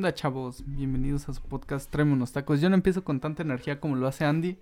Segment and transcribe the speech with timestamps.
[0.00, 0.64] onda, chavos?
[0.64, 2.62] Bienvenidos a su podcast Tráeme unos tacos.
[2.62, 4.56] Yo no empiezo con tanta energía como lo hace Andy,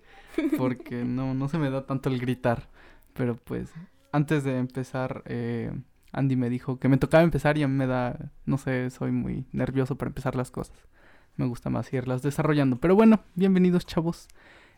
[0.57, 2.67] porque no, no se me da tanto el gritar.
[3.13, 3.71] Pero pues,
[4.11, 5.71] antes de empezar, eh,
[6.11, 9.11] Andy me dijo que me tocaba empezar y a mí me da, no sé, soy
[9.11, 10.75] muy nervioso para empezar las cosas.
[11.37, 12.75] Me gusta más irlas desarrollando.
[12.75, 14.27] Pero bueno, bienvenidos, chavos.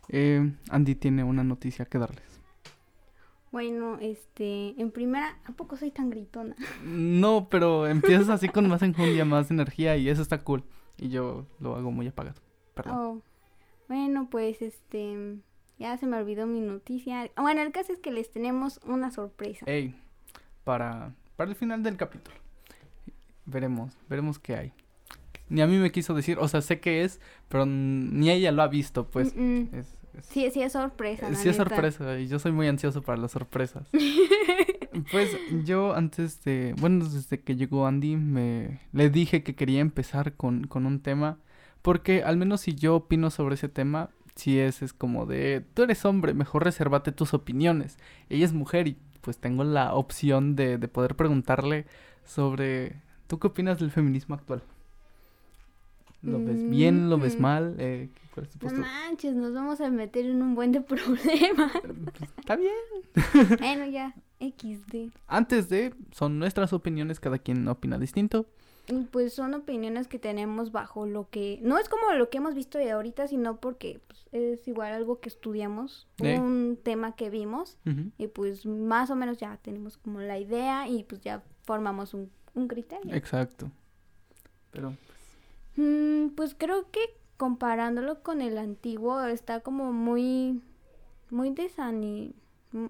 [0.10, 2.40] Eh, Andy tiene una noticia que darles.
[3.52, 6.56] Bueno, este, en primera, ¿a poco soy tan gritona?
[6.86, 10.64] No, pero empiezas así con más enjundia, más energía y eso está cool.
[10.98, 12.40] Y yo lo hago muy apagado.
[12.74, 12.94] Perdón.
[12.98, 13.22] Oh,
[13.88, 15.38] bueno, pues este,
[15.80, 17.30] ya se me olvidó mi noticia.
[17.36, 19.66] Bueno, el caso es que les tenemos una sorpresa.
[19.68, 19.96] Ey,
[20.64, 22.38] para, para el final del capítulo.
[23.46, 24.74] Veremos, veremos qué hay.
[25.50, 28.62] Ni a mí me quiso decir, o sea, sé qué es, pero ni ella lo
[28.62, 29.36] ha visto, pues.
[29.36, 29.70] Mm, mm.
[29.74, 31.30] Es, es- Sí, sí es sorpresa.
[31.30, 33.88] la Sí es sorpresa y yo soy muy ansioso para las sorpresas.
[35.10, 35.30] Pues
[35.64, 40.68] yo antes de, bueno, desde que llegó Andy me le dije que quería empezar con,
[40.68, 41.40] con un tema
[41.82, 45.84] porque al menos si yo opino sobre ese tema, si es, es como de, tú
[45.84, 47.98] eres hombre, mejor resérvate tus opiniones.
[48.30, 51.86] Ella es mujer y pues tengo la opción de, de poder preguntarle
[52.26, 54.64] sobre, ¿tú qué opinas del feminismo actual?
[56.22, 57.10] ¿Lo ves bien?
[57.10, 57.42] ¿Lo ves Mm.
[57.42, 57.76] mal?
[57.80, 61.72] Eh, ¿cuál es tu No manches, nos vamos a meter en un buen de problemas.
[61.82, 62.74] Pues, Está bien.
[63.60, 65.12] bueno, ya, XD.
[65.28, 68.46] Antes de, son nuestras opiniones, cada quien opina distinto.
[68.88, 71.60] Y, Pues son opiniones que tenemos bajo lo que...
[71.64, 75.20] No es como lo que hemos visto de ahorita, sino porque pues, es igual algo
[75.20, 76.40] que estudiamos, Eh.
[76.40, 77.78] un tema que vimos.
[78.18, 82.30] Y pues más o menos ya tenemos como la idea y pues ya formamos un,
[82.54, 83.14] un criterio.
[83.16, 83.72] Exacto.
[84.72, 84.96] Pero,
[85.76, 87.00] Mm, pues creo que
[87.38, 90.62] comparándolo con el antiguo está como muy,
[91.30, 92.34] muy desani...
[92.72, 92.86] mm,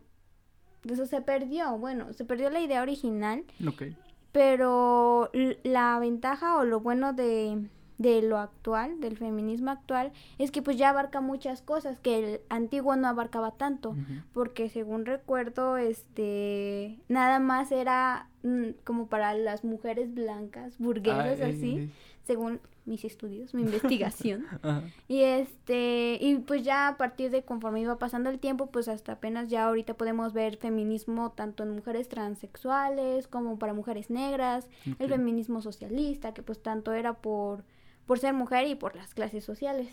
[0.89, 3.83] Eso se perdió, bueno, se perdió la idea original, ok.
[4.31, 5.29] pero
[5.63, 7.67] la ventaja o lo bueno de,
[7.99, 12.41] de lo actual, del feminismo actual, es que pues ya abarca muchas cosas que el
[12.49, 13.95] antiguo no abarcaba tanto
[14.33, 21.47] porque según recuerdo, este, nada más era mm, como para las mujeres blancas, burguesas Ah,
[21.47, 21.89] eh, así, eh,
[22.31, 24.45] según mis estudios, mi investigación.
[24.49, 24.83] ajá.
[25.09, 29.13] Y este, y pues ya a partir de conforme iba pasando el tiempo, pues hasta
[29.13, 35.09] apenas ya ahorita podemos ver feminismo tanto en mujeres transexuales como para mujeres negras, el
[35.09, 37.65] feminismo socialista, que pues tanto era por,
[38.05, 39.89] por ser mujer y por las clases sociales.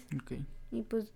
[0.70, 1.12] Y pues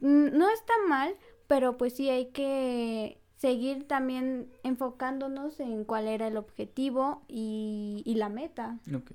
[0.00, 1.14] no está mal,
[1.46, 8.14] pero pues sí hay que seguir también enfocándonos en cuál era el objetivo y, y
[8.14, 8.78] la meta.
[8.94, 9.12] Ok.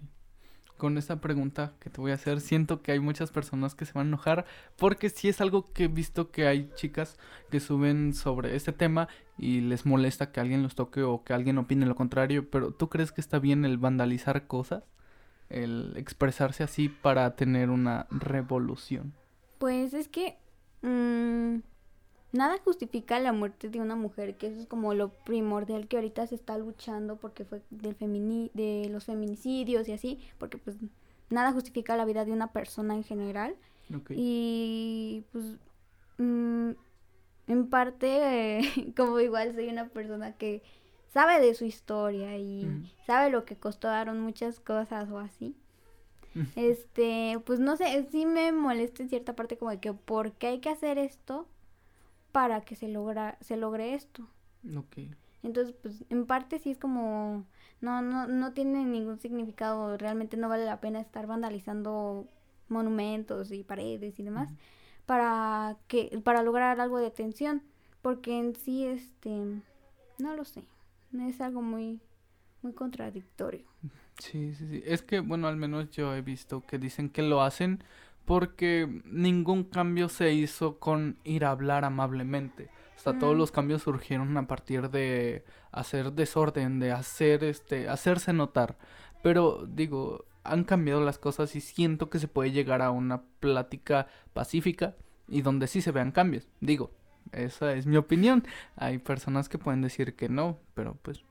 [0.77, 3.93] Con esta pregunta que te voy a hacer, siento que hay muchas personas que se
[3.93, 4.45] van a enojar
[4.75, 7.17] porque sí es algo que he visto que hay chicas
[7.49, 9.07] que suben sobre este tema
[9.39, 12.89] y les molesta que alguien los toque o que alguien opine lo contrario, pero ¿tú
[12.89, 14.83] crees que está bien el vandalizar cosas?
[15.49, 19.13] El expresarse así para tener una revolución.
[19.57, 20.37] Pues es que
[20.83, 21.59] mm,
[22.37, 26.27] nada justifica la muerte de una mujer, que eso es como lo primordial que ahorita
[26.27, 30.77] se está luchando porque fue del femini de los feminicidios y así, porque pues
[31.29, 33.55] nada justifica la vida de una persona en general.
[34.09, 35.45] Y pues
[36.17, 36.71] mm,
[37.47, 40.61] en parte, eh, como igual soy una persona que
[41.13, 42.67] sabe de su historia y
[43.05, 45.55] sabe lo que costaron muchas cosas o así.
[46.55, 50.45] Este, pues no sé, sí me molesta en cierta parte como de que por qué
[50.47, 51.47] hay que hacer esto
[52.31, 54.27] para que se logra, se logre esto.
[54.75, 54.97] Ok.
[55.43, 57.45] Entonces, pues en parte sí es como
[57.79, 62.27] no no no tiene ningún significado, realmente no vale la pena estar vandalizando
[62.69, 64.53] monumentos y paredes y demás
[65.05, 67.63] para que para lograr algo de atención,
[68.01, 69.29] porque en sí este
[70.17, 70.63] no lo sé,
[71.13, 72.01] es algo muy
[72.61, 73.65] muy contradictorio.
[74.19, 74.83] Sí, sí, sí.
[74.83, 77.83] Es que, bueno, al menos yo he visto que dicen que lo hacen
[78.27, 82.69] porque ningún cambio se hizo con ir a hablar amablemente.
[82.97, 83.39] O sea, todos Mm.
[83.39, 88.77] los cambios surgieron a partir de hacer desorden, de hacer este, hacerse notar.
[89.23, 94.07] Pero digo, han cambiado las cosas y siento que se puede llegar a una plática
[94.33, 94.95] pacífica
[95.29, 96.49] y donde sí se vean cambios.
[96.59, 96.91] Digo,
[97.31, 98.43] esa es mi opinión.
[98.75, 101.23] Hay personas que pueden decir que no, pero pues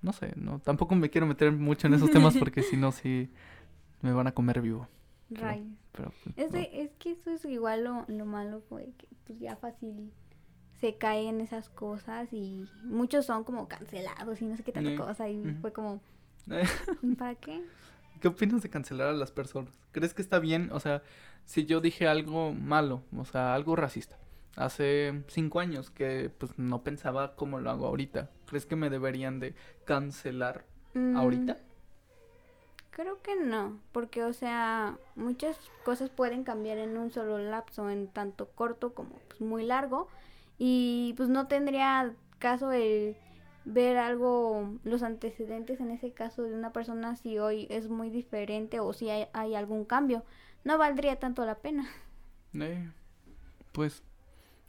[0.00, 3.30] no sé, no tampoco me quiero meter mucho en esos temas porque si no sí
[4.00, 4.86] me van a comer vivo.
[5.30, 5.78] Rayos.
[5.92, 6.58] Pero Es, no.
[6.72, 10.12] es que eso es igual lo, lo malo, güey, que pues ya fácil
[10.80, 14.90] se cae en esas cosas y muchos son como cancelados y no sé qué tanta
[14.90, 16.02] Eh, cosa y fue como,
[17.18, 17.70] ¿para qué?
[18.20, 19.72] ¿Qué opinas de cancelar a las personas?
[19.92, 20.70] ¿Crees que está bien?
[20.72, 21.02] O sea,
[21.44, 24.18] si yo dije algo malo, o sea, algo racista,
[24.56, 29.40] hace cinco años que pues no pensaba como lo hago ahorita, ¿crees que me deberían
[29.40, 29.54] de
[29.84, 31.58] cancelar Mm, ahorita?
[32.90, 38.08] Creo que no, porque o sea, muchas cosas pueden cambiar en un solo lapso, en
[38.08, 40.08] tanto corto como pues, muy largo,
[40.58, 43.16] y pues no tendría caso el
[43.64, 48.80] ver algo, los antecedentes en ese caso de una persona si hoy es muy diferente
[48.80, 50.24] o si hay, algún cambio.
[50.64, 51.88] No valdría tanto la pena.
[52.54, 52.90] Eh,
[53.72, 54.02] pues,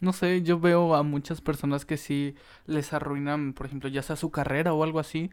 [0.01, 2.35] no sé, yo veo a muchas personas que sí
[2.65, 5.31] les arruinan, por ejemplo, ya sea su carrera o algo así,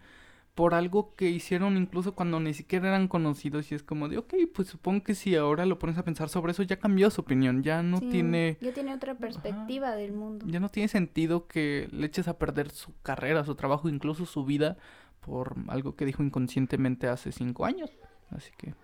[0.59, 4.35] por algo que hicieron incluso cuando ni siquiera eran conocidos y es como de, ok,
[4.53, 7.63] pues supongo que si ahora lo pones a pensar sobre eso ya cambió su opinión,
[7.63, 8.59] ya no Sí, tiene...
[8.61, 10.45] Ya tiene otra perspectiva del mundo.
[10.49, 14.45] Ya no tiene sentido que le eches a perder su carrera, su trabajo, incluso su
[14.45, 14.79] vida
[15.21, 17.93] por algo que dijo inconscientemente hace cinco años.
[18.31, 18.75] Así que,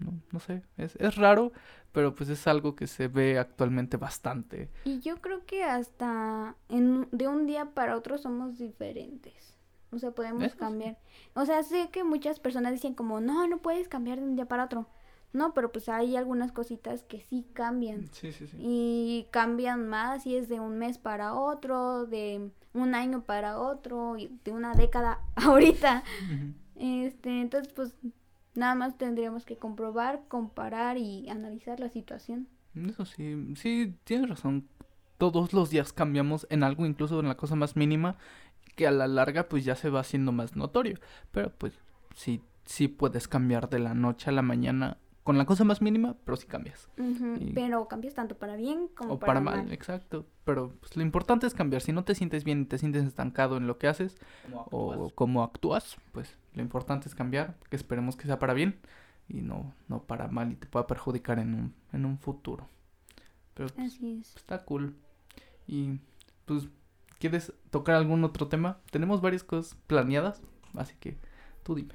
[0.00, 1.52] no, no sé, es, es raro,
[1.92, 4.68] pero pues es algo que se ve actualmente bastante.
[4.84, 9.52] Y yo creo que hasta en, de un día para otro somos diferentes.
[9.92, 10.98] O sea, podemos Eso cambiar.
[11.34, 14.46] O sea, sé que muchas personas dicen como, no, no puedes cambiar de un día
[14.46, 14.88] para otro.
[15.32, 18.08] No, pero pues hay algunas cositas que sí cambian.
[18.12, 18.56] Sí, sí, sí.
[18.58, 24.16] Y cambian más y es de un mes para otro, de un año para otro,
[24.16, 26.04] y de una década ahorita.
[26.76, 27.94] Este, entonces pues
[28.54, 32.48] nada más tendríamos que comprobar, comparar y analizar la situación.
[32.74, 34.68] Eso sí, sí, tienes razón.
[35.18, 38.16] Todos los días cambiamos en algo, incluso en la cosa más mínima,
[38.76, 40.98] que a la larga pues ya se va haciendo más notorio.
[41.30, 41.72] Pero pues
[42.14, 46.16] sí, sí puedes cambiar de la noche a la mañana con la cosa más mínima,
[46.24, 46.88] pero sí cambias.
[47.38, 49.72] Y- Pero cambias tanto para bien como o para, para mal, mal.
[49.72, 50.26] exacto.
[50.44, 51.80] Pero pues, lo importante es cambiar.
[51.80, 54.16] Si no te sientes bien y te sientes estancado en lo que haces
[54.52, 58.80] o cómo actúas, pues lo importante es cambiar, que esperemos que sea para bien
[59.28, 62.68] y no, no para mal y te pueda perjudicar en un, en un futuro.
[63.54, 64.34] Pero pues, Así es.
[64.34, 64.96] está cool.
[65.68, 66.00] Y
[66.46, 66.68] pues,
[67.22, 68.80] ¿quieres tocar algún otro tema?
[68.90, 70.42] Tenemos varias cosas planeadas,
[70.74, 71.18] así que
[71.62, 71.94] tú dime.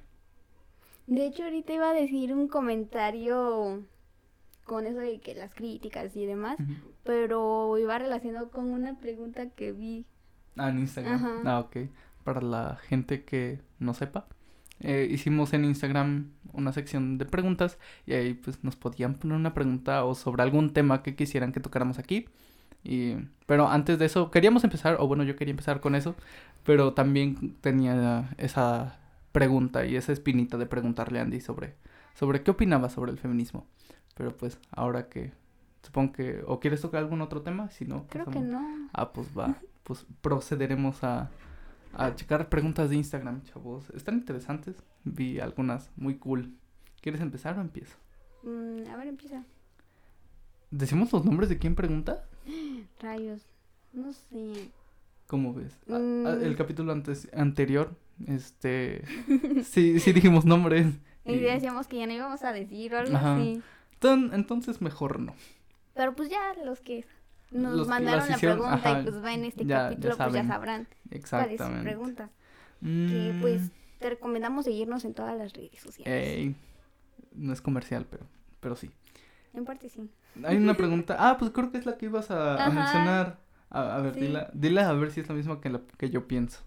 [1.05, 3.83] De hecho, ahorita iba a decir un comentario
[4.63, 6.57] con eso de que las críticas y demás,
[7.03, 10.05] pero iba relacionado con una pregunta que vi.
[10.55, 11.15] Ah, en Instagram.
[11.15, 11.41] Ajá.
[11.43, 11.89] Ah, ok.
[12.23, 14.27] Para la gente que no sepa,
[14.79, 19.53] eh, hicimos en Instagram una sección de preguntas y ahí pues nos podían poner una
[19.53, 22.27] pregunta o sobre algún tema que quisieran que tocáramos aquí.
[22.87, 26.15] Y, pero antes de eso, queríamos empezar, o bueno, yo quería empezar con eso,
[26.63, 28.99] pero también tenía esa
[29.33, 31.75] pregunta y esa espinita de preguntarle a Andy sobre,
[32.15, 33.67] sobre qué opinaba sobre el feminismo.
[34.15, 35.33] Pero pues ahora que
[35.83, 38.89] supongo que, o quieres tocar algún otro tema, si no, Creo que no.
[38.93, 39.57] Ah, pues va.
[39.83, 41.29] Pues procederemos a,
[41.93, 43.89] a checar preguntas de Instagram, chavos.
[43.91, 44.77] Están interesantes.
[45.03, 46.53] Vi algunas muy cool.
[47.01, 47.97] ¿Quieres empezar o empiezo?
[48.43, 49.43] Mm, a ver, empieza.
[50.71, 52.25] ¿Decimos los nombres de quién pregunta?
[53.01, 53.41] Rayos.
[53.93, 54.69] No sé.
[55.27, 55.77] ¿Cómo ves?
[55.89, 56.43] A- a- Mm.
[56.43, 57.95] el capítulo antes, anterior,
[58.27, 59.03] este...
[59.63, 60.87] sí, sí dijimos nombres.
[61.25, 63.35] Y y- decíamos que ya no íbamos a decir o algo Ajá.
[63.35, 63.61] así.
[63.99, 65.33] Ton- entonces mejor no.
[65.95, 67.05] Pero pues ya los que
[67.51, 70.33] nos Los mandaron la hicieron, pregunta ajá, y pues ven este ya- ya capítulo, pues
[70.33, 71.83] ya sabrán cuál es su Exactamente.
[71.83, 72.29] pregunta.
[72.79, 73.61] Que Mm, pues
[73.99, 76.27] te recomendamos seguirnos en todas las redes sociales.
[76.37, 76.55] ey,
[77.33, 78.25] no es comercial, pero,
[78.59, 78.91] pero sí.
[79.57, 80.09] En parte sí.
[80.43, 81.15] Hay una pregunta.
[81.19, 83.39] Ah, pues creo que es la que ibas a, mencionar.
[83.69, 84.19] A, a ver, Sí.
[84.21, 86.61] dila, dila a ver si es la misma que, la, que yo pienso.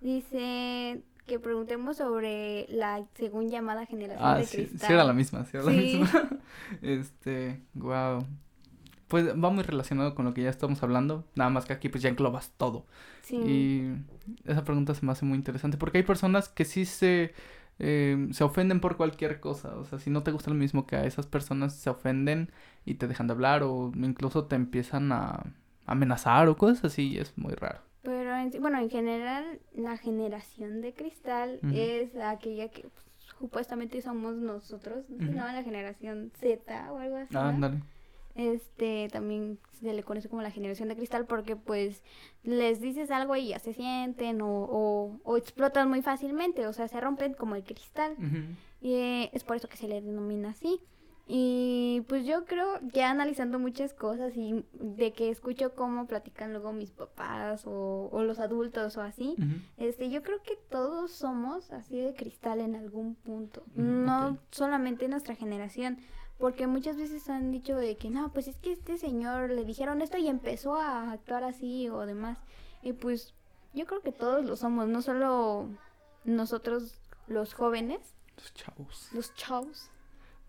[0.00, 4.80] Dice que preguntemos sobre la según llamada generación Ah, de sí, cristal.
[4.88, 6.10] sí era la misma, sí era la misma.
[6.82, 8.26] este, wow.
[9.08, 12.02] Pues va muy relacionado con lo que ya estamos hablando, nada más que aquí pues
[12.02, 12.86] ya englobas todo.
[13.22, 13.36] Sí.
[13.36, 17.34] Y esa pregunta se me hace muy interesante porque hay personas que sí se,
[17.78, 19.76] eh, se ofenden por cualquier cosa.
[19.76, 22.50] O sea, si no te gusta lo mismo que a esas personas, se ofenden
[22.84, 25.44] y te dejan de hablar o incluso te empiezan a
[25.86, 27.18] amenazar o cosas así.
[27.18, 27.80] es muy raro.
[28.02, 33.06] Pero en bueno, en general la generación de cristal es aquella que pues,
[33.38, 35.46] supuestamente somos nosotros, ¿no?
[35.46, 37.34] La generación Z o algo así.
[37.36, 37.80] Ah, ¿no?
[38.34, 42.02] Este también se le conoce como la generación de cristal porque pues
[42.42, 46.88] les dices algo y ya se sienten o, o, o explotan muy fácilmente, o sea,
[46.88, 48.16] se rompen como el cristal.
[48.80, 50.80] Y eh, es por eso que se le denomina así.
[51.34, 56.72] Y pues yo creo, ya analizando muchas cosas y de que escucho cómo platican luego
[56.72, 59.36] mis papás o, o los adultos o así,
[59.76, 65.36] este, yo creo que todos somos así de cristal en algún punto, no solamente nuestra
[65.36, 65.98] generación,
[66.42, 70.02] porque muchas veces han dicho de que no, pues es que este señor le dijeron
[70.02, 72.36] esto y empezó a actuar así o demás,
[72.82, 73.32] y pues
[73.74, 75.68] yo creo que todos lo somos, no solo
[76.24, 78.00] nosotros los jóvenes,
[78.36, 79.08] Los chavos.
[79.12, 79.88] los chavos.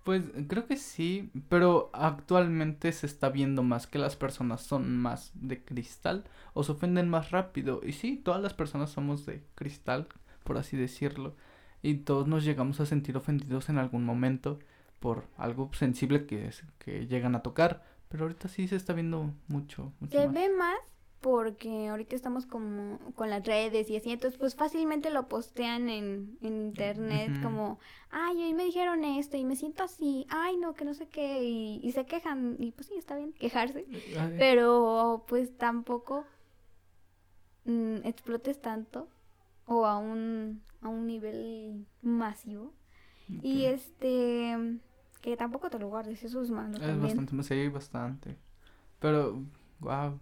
[0.03, 5.29] Pues creo que sí, pero actualmente se está viendo más que las personas son más
[5.35, 6.23] de cristal
[6.55, 7.81] o se ofenden más rápido.
[7.83, 10.07] Y sí, todas las personas somos de cristal,
[10.43, 11.35] por así decirlo.
[11.83, 14.57] y todos nos llegamos a sentir ofendidos en algún momento
[15.03, 17.83] por algo sensible que, es, que llegan a tocar.
[18.07, 19.91] Pero ahorita sí se está viendo mucho.
[19.99, 20.79] mucho se ve más
[21.19, 26.37] porque ahorita estamos como con las redes y así, entonces pues fácilmente lo postean en,
[26.41, 27.79] internet como,
[28.09, 31.41] ay, hoy me dijeron esto y me siento así, ay, no, que no sé qué,
[31.43, 33.85] y, se quejan, y pues sí, está bien quejarse,
[34.37, 36.25] pero pues tampoco
[37.63, 39.07] mm, explotes tanto
[39.65, 42.73] o a un, a un nivel masivo.
[43.41, 44.79] Y este,
[45.23, 46.77] que tampoco te lo guardes, eso es malo.
[46.77, 48.37] Es bastante, sí, bastante.
[48.99, 49.41] Pero,
[49.79, 50.19] wow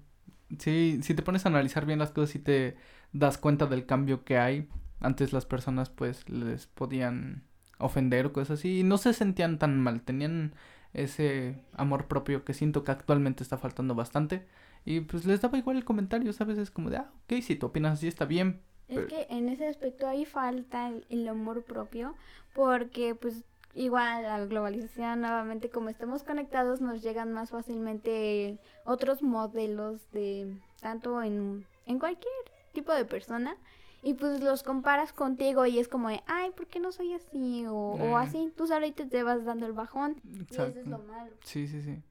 [0.60, 2.76] Sí, si te pones a analizar bien las cosas y te
[3.14, 4.68] das cuenta del cambio que hay.
[5.00, 7.44] Antes las personas pues les podían
[7.80, 10.54] ofender o cosas así y no se sentían tan mal, tenían
[10.94, 14.46] ese amor propio que siento que actualmente está faltando bastante
[14.86, 16.58] y pues les daba igual el comentario, ¿sabes?
[16.58, 18.62] Es como de, ah, ok, si tú opinas así está bien.
[18.88, 22.14] Es que en ese aspecto ahí falta el amor propio
[22.54, 30.02] porque pues igual la globalización nuevamente como estamos conectados nos llegan más fácilmente otros modelos
[30.12, 32.34] de tanto en, en cualquier
[32.74, 33.56] tipo de persona
[34.04, 37.66] y pues los comparas contigo y es como de, ay, ¿por qué no soy así?
[37.68, 38.24] O, o eh.
[38.24, 41.32] así, tú ahorita te vas dando el bajón y eso es lo malo.
[41.44, 42.02] Sí, sí, sí.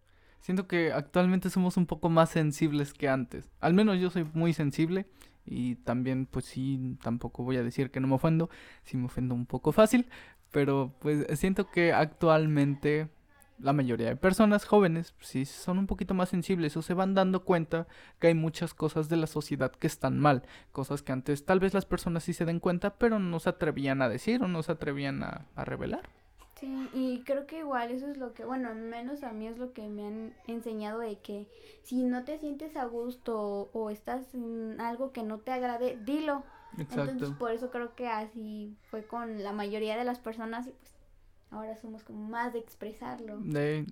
[0.40, 3.50] Siento que actualmente somos un poco más sensibles que antes.
[3.60, 5.06] Al menos yo soy muy sensible
[5.44, 8.50] y también pues sí, tampoco voy a decir que no me ofendo,
[8.84, 10.08] sí me ofendo un poco fácil,
[10.50, 13.08] pero pues siento que actualmente
[13.58, 17.44] la mayoría de personas jóvenes sí son un poquito más sensibles o se van dando
[17.44, 17.86] cuenta
[18.18, 20.42] que hay muchas cosas de la sociedad que están mal,
[20.72, 24.02] cosas que antes tal vez las personas sí se den cuenta, pero no se atrevían
[24.02, 26.08] a decir o no se atrevían a, a revelar.
[26.60, 29.72] Sí, y creo que igual eso es lo que, bueno, menos a mí es lo
[29.72, 31.48] que me han enseñado de que
[31.84, 36.44] si no te sientes a gusto o estás en algo que no te agrade, dilo.
[36.78, 37.10] Exacto.
[37.10, 40.94] Entonces por eso creo que así fue con la mayoría de las personas y pues
[41.50, 43.40] ahora somos como más de expresarlo.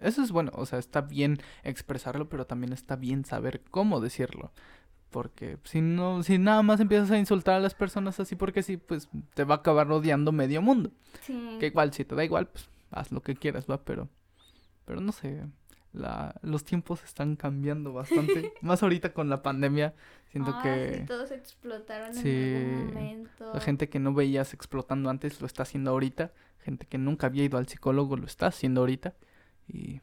[0.00, 4.52] eso es bueno, o sea, está bien expresarlo, pero también está bien saber cómo decirlo.
[5.10, 8.76] Porque si no, si nada más empiezas a insultar a las personas así porque sí,
[8.76, 10.92] pues te va a acabar odiando medio mundo.
[11.22, 11.56] Sí.
[11.58, 14.08] Que igual, si te da igual, pues haz lo que quieras, va, pero,
[14.84, 15.46] pero no sé,
[15.92, 18.52] la, los tiempos están cambiando bastante.
[18.62, 19.94] Más ahorita con la pandemia,
[20.30, 20.98] siento ah, que...
[21.00, 23.52] Sí, todos explotaron en algún momento.
[23.54, 26.32] La gente que no veías explotando antes lo está haciendo ahorita.
[26.60, 29.14] Gente que nunca había ido al psicólogo lo está haciendo ahorita.
[29.66, 30.00] Y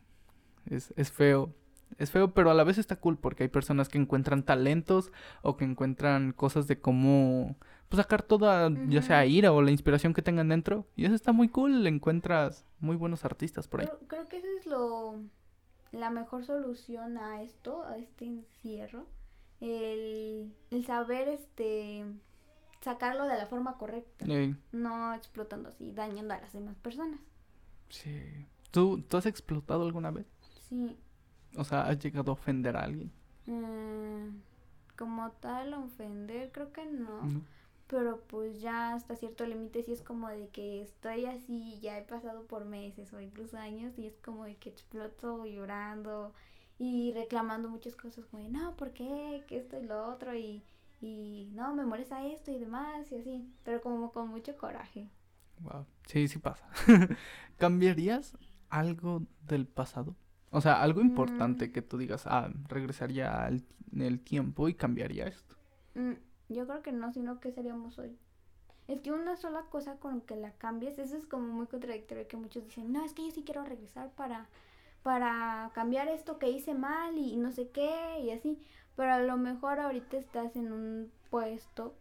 [0.69, 1.53] es, es feo
[1.97, 5.11] es feo, pero a la vez está cool porque hay personas que encuentran talentos
[5.41, 7.55] o que encuentran cosas de cómo
[7.89, 10.87] pues, sacar toda, ya sea ira o la inspiración que tengan dentro.
[10.95, 13.87] Y eso está muy cool, encuentras muy buenos artistas por ahí.
[13.87, 15.21] Creo, creo que eso es lo
[15.95, 19.07] la mejor solución a esto, a este encierro.
[19.61, 22.05] El, el saber este
[22.81, 24.25] sacarlo de la forma correcta.
[24.71, 27.19] No explotando así, dañando a las demás personas.
[27.89, 28.45] Sí.
[28.71, 30.27] ¿Tú, ¿Tú has explotado alguna vez?
[30.69, 30.95] Sí.
[31.55, 33.11] O sea, ¿has llegado a ofender a alguien?
[33.45, 34.37] Mm,
[34.97, 37.41] como tal, ofender, creo que no.
[37.87, 42.01] Pero pues ya hasta cierto límite sí es como de que estoy así, ya he
[42.01, 46.33] pasado por meses o incluso años y es como de que exploto llorando
[46.79, 49.43] y reclamando muchas cosas como de no, ¿por qué?
[49.47, 50.63] Que esto y lo otro y,
[50.99, 55.09] y no, me molesta esto y demás y así, pero como con mucho coraje.
[55.59, 56.67] Wow, sí, sí pasa.
[57.57, 58.35] ¿Cambiarías
[58.69, 60.15] algo del pasado?
[60.49, 61.71] O sea, algo importante mm.
[61.71, 65.55] que tú digas, ah, regresaría al, en el tiempo y cambiaría esto.
[65.95, 66.13] Mm,
[66.49, 68.17] yo creo que no, sino que seríamos hoy.
[68.87, 72.37] Es que una sola cosa con que la cambies, eso es como muy contradictorio que
[72.37, 74.47] muchos dicen, no, es que yo sí quiero regresar para,
[75.01, 78.59] para cambiar esto que hice mal y no sé qué y así.
[78.95, 81.95] Pero a lo mejor ahorita estás en un puesto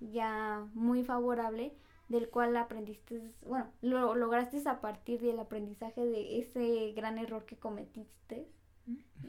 [0.00, 1.72] ya muy favorable
[2.08, 7.56] del cual aprendiste, bueno, lo lograste a partir del aprendizaje de ese gran error que
[7.56, 8.46] cometiste.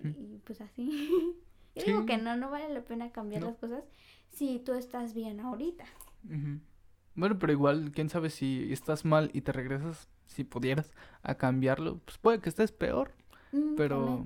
[0.03, 1.37] Y pues así.
[1.75, 3.83] Yo digo que no, no vale la pena cambiar las cosas
[4.35, 5.85] si tú estás bien ahorita.
[7.15, 10.91] Bueno, pero igual, quién sabe si estás mal y te regresas, si pudieras,
[11.23, 13.13] a cambiarlo, pues puede que estés peor.
[13.51, 14.25] Mm, pero,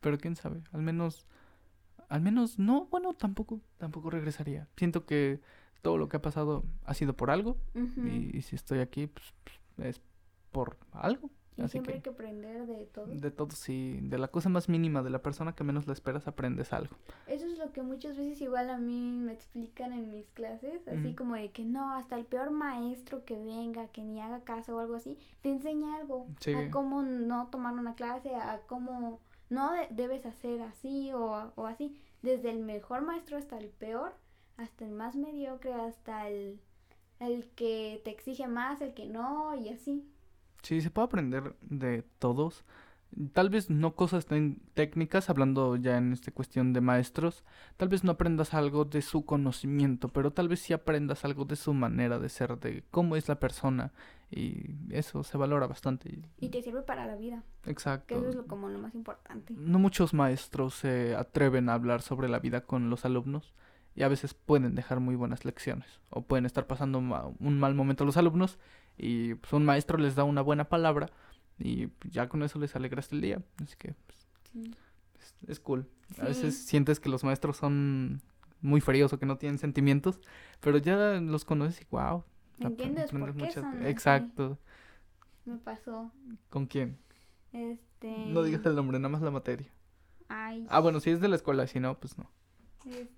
[0.00, 1.26] pero quién sabe, al menos,
[2.08, 4.68] al menos, no, bueno, tampoco, tampoco regresaría.
[4.76, 5.40] Siento que
[5.82, 7.58] todo lo que ha pasado ha sido por algo.
[7.74, 9.34] y, si estoy aquí, pues,
[9.74, 10.02] pues, es
[10.52, 11.30] por algo.
[11.56, 13.06] Y siempre hay que aprender de todo.
[13.06, 13.98] De todo, sí.
[14.02, 16.96] De la cosa más mínima, de la persona que menos la esperas, aprendes algo.
[17.26, 20.86] Eso es lo que muchas veces igual a mí me explican en mis clases.
[20.86, 24.76] Así como de que no, hasta el peor maestro que venga, que ni haga caso
[24.76, 26.26] o algo así, te enseña algo.
[26.54, 31.98] A cómo no tomar una clase, a cómo no debes hacer así o, o así.
[32.22, 34.14] Desde el mejor maestro hasta el peor,
[34.56, 36.60] hasta el más mediocre, hasta el
[37.18, 40.06] el que te exige más, el que no, y así.
[40.62, 42.64] Sí, se puede aprender de todos.
[43.32, 47.44] Tal vez no cosas tan técnicas, hablando ya en esta cuestión de maestros,
[47.76, 51.56] tal vez no aprendas algo de su conocimiento, pero tal vez sí aprendas algo de
[51.56, 53.92] su manera de ser, de cómo es la persona,
[54.30, 56.18] y eso se valora bastante.
[56.40, 57.44] Y te sirve para la vida.
[57.64, 58.06] Exacto.
[58.06, 59.54] Que eso es lo, como lo más importante.
[59.56, 63.54] No muchos maestros se atreven a hablar sobre la vida con los alumnos
[63.94, 68.04] y a veces pueden dejar muy buenas lecciones o pueden estar pasando un mal momento
[68.04, 68.58] los alumnos
[68.96, 71.10] y pues, un maestro les da una buena palabra
[71.58, 73.42] y ya con eso les alegraste el día.
[73.62, 75.88] Así que pues, es, cool.
[76.18, 78.22] A veces sientes que los maestros son
[78.60, 80.20] muy fríos o que no tienen sentimientos,
[80.60, 82.24] pero ya los conoces y wow.
[82.58, 84.58] ¿Entiendes por qué son Exacto.
[85.44, 86.10] Me pasó.
[86.48, 86.98] ¿Con quién?
[87.52, 88.26] Este...
[88.26, 89.70] No digas el nombre, nada más la materia.
[90.28, 90.66] Ay.
[90.68, 92.30] Ah, bueno, si es de la escuela, si no, pues no.
[92.86, 93.08] Este,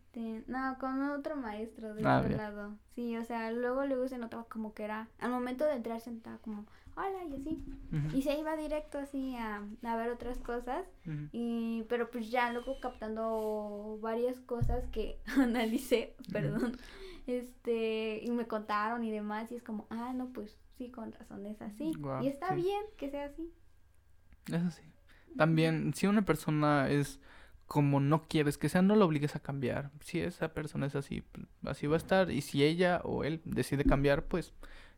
[0.46, 2.76] no, con otro maestro de ah, otro lado.
[2.94, 6.38] Sí, o sea, luego luego se notaba como que era, al momento de entrar sentaba
[6.38, 7.64] como, hola, y así.
[8.14, 10.86] Y se iba directo así a, a ver otras cosas.
[11.32, 16.76] y, pero pues ya luego captando varias cosas que analicé, perdón.
[17.26, 19.52] Este, y me contaron y demás.
[19.52, 21.92] Y es como, ah, no, pues sí, con razón es así.
[22.22, 23.52] y está bien que sea así.
[24.46, 24.82] Eso sí.
[25.36, 27.20] También, si una persona es
[27.68, 29.90] como no quieres que sea, no lo obligues a cambiar.
[30.00, 31.22] Si esa persona es así,
[31.64, 32.30] así va a estar.
[32.30, 34.54] Y si ella o él decide cambiar, pues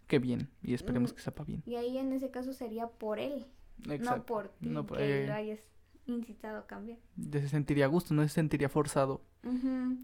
[0.06, 0.48] qué bien.
[0.62, 1.62] Y esperemos que sepa bien.
[1.66, 3.46] Y ahí en ese caso sería por él.
[3.84, 5.60] No por ti, no, que lo hayas
[6.06, 6.98] incitado a cambiar.
[7.32, 9.22] Se sentiría a gusto, no se sentiría forzado.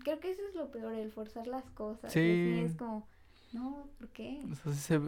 [0.02, 2.12] Creo que eso es lo peor, el forzar las cosas.
[2.12, 2.62] Sí.
[2.64, 3.06] es como,
[3.52, 4.42] no, ¿por qué?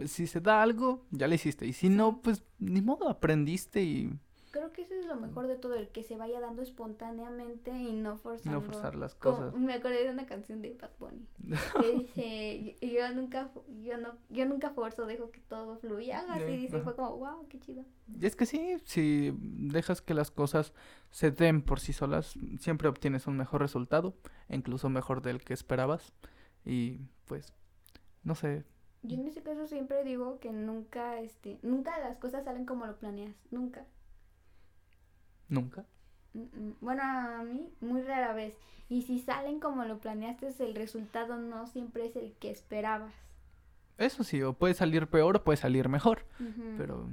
[0.07, 1.65] si, se, da algo, ya lo hiciste.
[1.65, 4.13] Y si no, pues ni modo, aprendiste y
[4.51, 7.91] Creo que eso es lo mejor de todo, el que se vaya dando espontáneamente y
[7.91, 8.59] no forzando.
[8.59, 9.53] No forzar las cosas.
[9.53, 11.27] me acordé de una canción de Bad Bunny
[11.81, 13.51] que dice, yo nunca,
[13.83, 17.59] yo no, yo nunca forzo, dejo que todo fluya, así dice, fue como, wow, qué
[17.59, 17.85] chido.
[18.19, 20.73] Y es que sí, si dejas que las cosas
[21.11, 24.15] se den por sí solas, siempre obtienes un mejor resultado,
[24.49, 26.13] incluso mejor del que esperabas,
[26.65, 27.53] y pues,
[28.23, 28.65] no sé,
[29.01, 32.97] yo en ese caso siempre digo que nunca, este, nunca las cosas salen como lo
[32.97, 33.85] planeas, nunca.
[35.49, 35.85] Nunca.
[36.79, 38.55] Bueno, a mí muy rara vez.
[38.87, 43.13] Y si salen como lo planeaste, el resultado no siempre es el que esperabas.
[43.97, 46.25] Eso sí, o puede salir peor o puede salir mejor.
[46.77, 47.09] Pero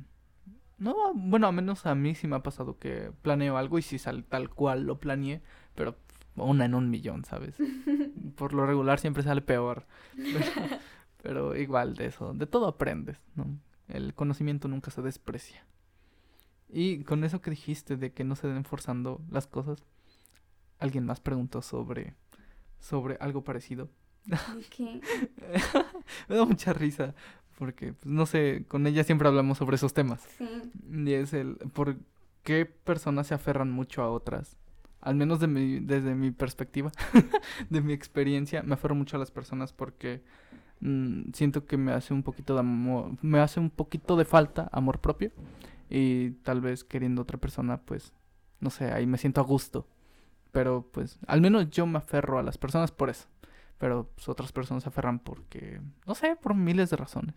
[0.78, 3.98] no, bueno, a menos a mí sí me ha pasado que planeo algo y si
[3.98, 5.42] sale tal cual lo planeé,
[5.74, 5.96] pero
[6.36, 7.56] una en un millón, ¿sabes?
[8.36, 9.86] Por lo regular siempre sale peor.
[11.22, 13.46] pero igual de eso, de todo aprendes, ¿no?
[13.88, 15.64] El conocimiento nunca se desprecia.
[16.68, 19.78] Y con eso que dijiste de que no se den forzando las cosas,
[20.78, 22.14] alguien más preguntó sobre,
[22.80, 23.88] sobre algo parecido.
[24.70, 25.00] ¿Qué?
[26.28, 27.14] Me da mucha risa
[27.58, 30.22] porque, pues, no sé, con ella siempre hablamos sobre esos temas.
[30.36, 30.48] Sí.
[30.90, 31.96] Y es el, ¿por
[32.42, 34.56] qué personas se aferran mucho a otras?
[35.00, 36.90] Al menos de mi, desde mi perspectiva,
[37.70, 40.22] de mi experiencia, me aferro mucho a las personas porque
[40.80, 44.68] mm, siento que me hace un poquito de amor, me hace un poquito de falta
[44.72, 45.30] amor propio
[45.88, 48.12] y tal vez queriendo otra persona, pues,
[48.60, 49.86] no sé, ahí me siento a gusto.
[50.52, 53.26] Pero pues, al menos yo me aferro a las personas por eso.
[53.78, 57.34] Pero pues, otras personas se aferran porque, no sé, por miles de razones.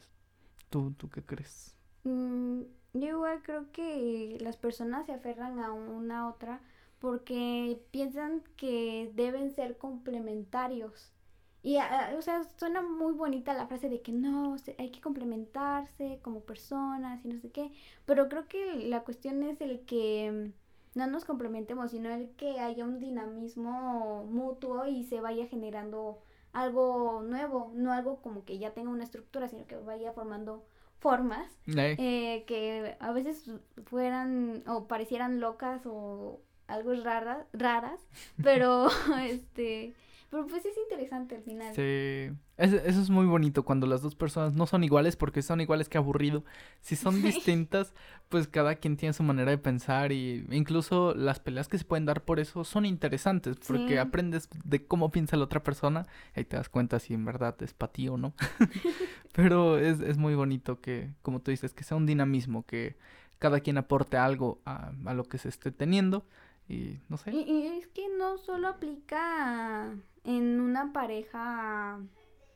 [0.70, 1.76] ¿Tú, tú qué crees?
[2.04, 2.62] Mm,
[2.94, 6.62] yo igual creo que las personas se aferran a una otra
[7.00, 11.12] porque piensan que deben ser complementarios.
[11.62, 16.20] Y, ah, o sea, suena muy bonita la frase de que no, hay que complementarse
[16.22, 17.72] como personas y no sé qué,
[18.06, 20.52] pero creo que la cuestión es el que
[20.96, 26.20] no nos complementemos, sino el que haya un dinamismo mutuo y se vaya generando
[26.54, 30.66] algo nuevo, no algo como que ya tenga una estructura, sino que vaya formando
[31.00, 33.50] formas eh, que a veces
[33.86, 38.00] fueran o parecieran locas o algo raras, raras,
[38.44, 38.88] pero
[39.24, 39.94] este
[40.30, 41.74] pero pues es interesante al final.
[41.74, 42.32] Sí.
[42.58, 45.98] eso es muy bonito cuando las dos personas no son iguales porque son iguales que
[45.98, 46.44] aburrido.
[46.82, 47.94] Si son distintas,
[48.30, 52.06] pues cada quien tiene su manera de pensar y incluso las peleas que se pueden
[52.06, 56.58] dar por eso son interesantes porque aprendes de cómo piensa la otra persona y te
[56.58, 58.34] das cuenta si en verdad es para ti o no.
[59.34, 62.98] Pero es, es muy bonito que, como tú dices, que sea un dinamismo, que
[63.40, 66.26] cada quien aporte algo a, a lo que se esté teniendo
[66.70, 67.32] y no sé.
[67.32, 69.92] Y, es que no solo aplica
[70.24, 72.00] en una pareja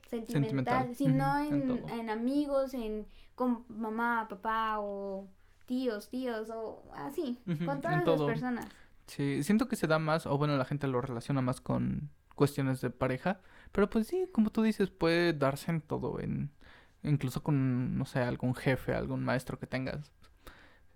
[0.07, 5.27] sentimental, sino en, amigos, en con mamá, papá o
[5.65, 8.67] tíos, tíos o así, con todas las personas.
[9.07, 12.79] Sí, siento que se da más, o bueno, la gente lo relaciona más con cuestiones
[12.81, 16.51] de pareja, pero pues sí, como tú dices, puede darse en todo, en
[17.03, 20.11] incluso con, no sé, algún jefe, algún maestro que tengas.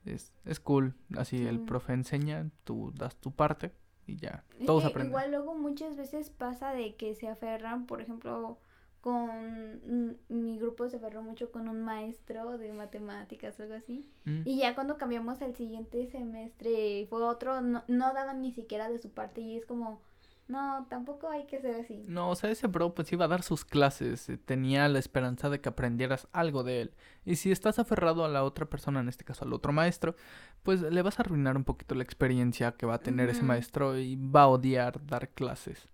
[0.07, 0.95] Es, es cool.
[1.17, 3.71] Así el profe enseña, tú das tu parte
[4.05, 4.43] y ya.
[4.65, 5.11] Todos que aprenden.
[5.11, 8.57] Igual luego muchas veces pasa de que se aferran, por ejemplo,
[9.01, 14.09] con mm, mi grupo se aferró mucho con un maestro de matemáticas o algo así.
[14.25, 14.41] Mm.
[14.45, 18.99] Y ya cuando cambiamos al siguiente semestre fue otro, no, no daban ni siquiera de
[18.99, 20.01] su parte y es como,
[20.47, 22.05] no, tampoco hay que ser así.
[22.07, 25.49] No, o sea, ese bro pues iba a dar sus clases, eh, tenía la esperanza
[25.49, 26.93] de que aprendieras algo de él.
[27.25, 30.15] Y si estás aferrado a la otra persona, en este caso al otro maestro,
[30.63, 33.97] pues le vas a arruinar un poquito la experiencia que va a tener ese maestro
[33.97, 35.89] y va a odiar dar clases.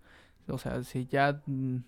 [0.48, 1.78] O sea, si ya mm,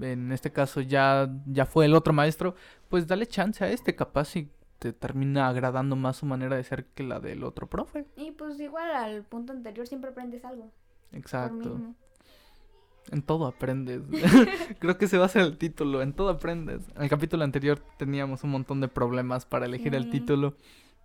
[0.00, 2.56] en este caso ya ya fue el otro maestro,
[2.88, 4.50] pues dale chance a este, capaz si
[4.80, 8.06] te termina agradando más su manera de ser que la del otro profe.
[8.16, 10.72] Y pues igual al punto anterior siempre aprendes algo.
[11.12, 11.94] Exacto.
[13.10, 14.02] En todo aprendes.
[14.78, 16.02] Creo que se va a hacer el título.
[16.02, 16.82] En todo aprendes.
[16.96, 20.56] En el capítulo anterior teníamos un montón de problemas para elegir el título.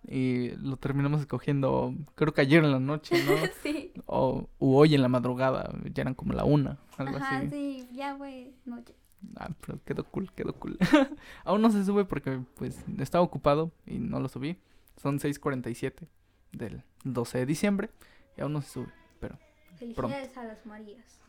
[0.06, 3.32] Y lo terminamos escogiendo, creo que ayer en la noche, ¿no?
[3.62, 3.90] sí.
[4.04, 5.72] O u hoy en la madrugada.
[5.94, 7.48] Ya eran como la una, algo Ajá, así.
[7.50, 8.94] sí, ya fue noche.
[9.36, 10.76] Ah, pero quedó cool, quedó cool.
[11.44, 14.58] Aún no se sube porque, pues, estaba ocupado y no lo subí.
[15.00, 16.06] Son 6.47
[16.52, 17.90] del 12 de diciembre.
[18.36, 18.92] Y aún no se sube.
[19.20, 19.38] Pero
[19.78, 21.20] Felicidades a las Marías.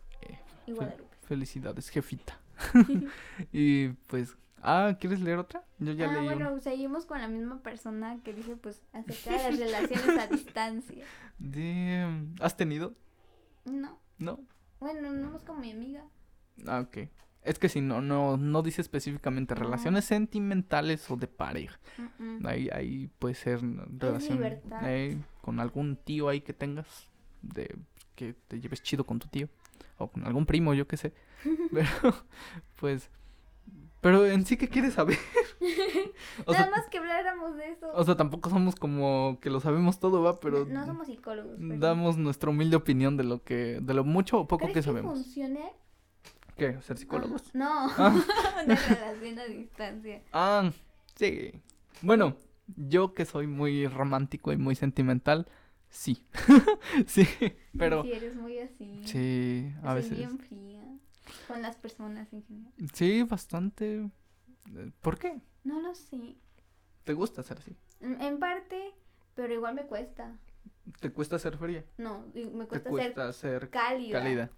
[0.68, 1.16] Y Guadalupe.
[1.28, 2.40] felicidades, jefita.
[3.52, 5.64] y pues, ah, ¿quieres leer otra?
[5.80, 6.62] Yo ya ah, leí bueno, una.
[6.62, 11.06] seguimos con la misma persona que dice pues acerca de las relaciones a distancia.
[11.38, 12.28] De...
[12.40, 12.94] ¿Has tenido?
[13.66, 14.40] No, ¿No?
[14.80, 16.04] bueno, no es como mi amiga.
[16.68, 17.10] Ah, ok.
[17.42, 19.62] Es que si no, no, no dice específicamente No.
[19.62, 21.80] relaciones sentimentales o de pareja.
[22.18, 22.46] Mm, mm.
[22.48, 23.62] Ahí, ahí puede ser
[24.00, 24.40] relación
[24.84, 27.08] eh, con algún tío ahí que tengas,
[27.42, 27.76] de
[28.16, 29.48] que te lleves chido con tu tío,
[29.98, 31.14] o con algún primo, yo qué sé.
[31.74, 31.90] Pero,
[32.80, 33.10] pues,
[34.02, 35.18] pero en sí, ¿qué quieres saber?
[36.46, 37.88] o, Nada sea, más que habláramos de eso.
[37.94, 41.56] o sea, tampoco somos como que lo sabemos todo, va, pero no, no somos psicólogos.
[41.58, 44.80] pero- damos nuestra humilde opinión de lo que, de lo mucho o poco ¿Crees que
[44.82, 45.14] que sabemos.
[45.14, 45.72] funcione?
[46.56, 46.80] ¿Qué?
[46.84, 47.42] ¿Ser psicólogos?
[47.50, 47.52] Ajá.
[47.58, 48.16] No, Ah.
[48.66, 50.22] una relación a distancia.
[50.32, 50.72] Ah,
[51.16, 51.52] sí.
[52.02, 52.36] Bueno,
[52.78, 55.48] yo que soy muy romántico y muy sentimental,
[55.96, 56.26] sí.
[57.08, 57.28] sí,
[57.78, 59.02] pero Sí, eres muy así.
[59.06, 60.18] sí, a soy veces.
[60.18, 60.84] bien fría
[61.48, 62.74] con las personas en general.
[62.94, 64.10] Sí, bastante.
[64.76, 65.42] Eh, ¿Por qué?
[65.64, 66.36] No lo sé.
[67.04, 67.76] ¿Te gusta ser así?
[68.02, 68.94] En parte,
[69.36, 70.38] pero igual me cuesta.
[71.00, 71.84] ¿Te cuesta ser fría?
[71.98, 74.20] No, me ¿Te cuesta, cuesta ser ser cálida.
[74.20, 74.52] cálida?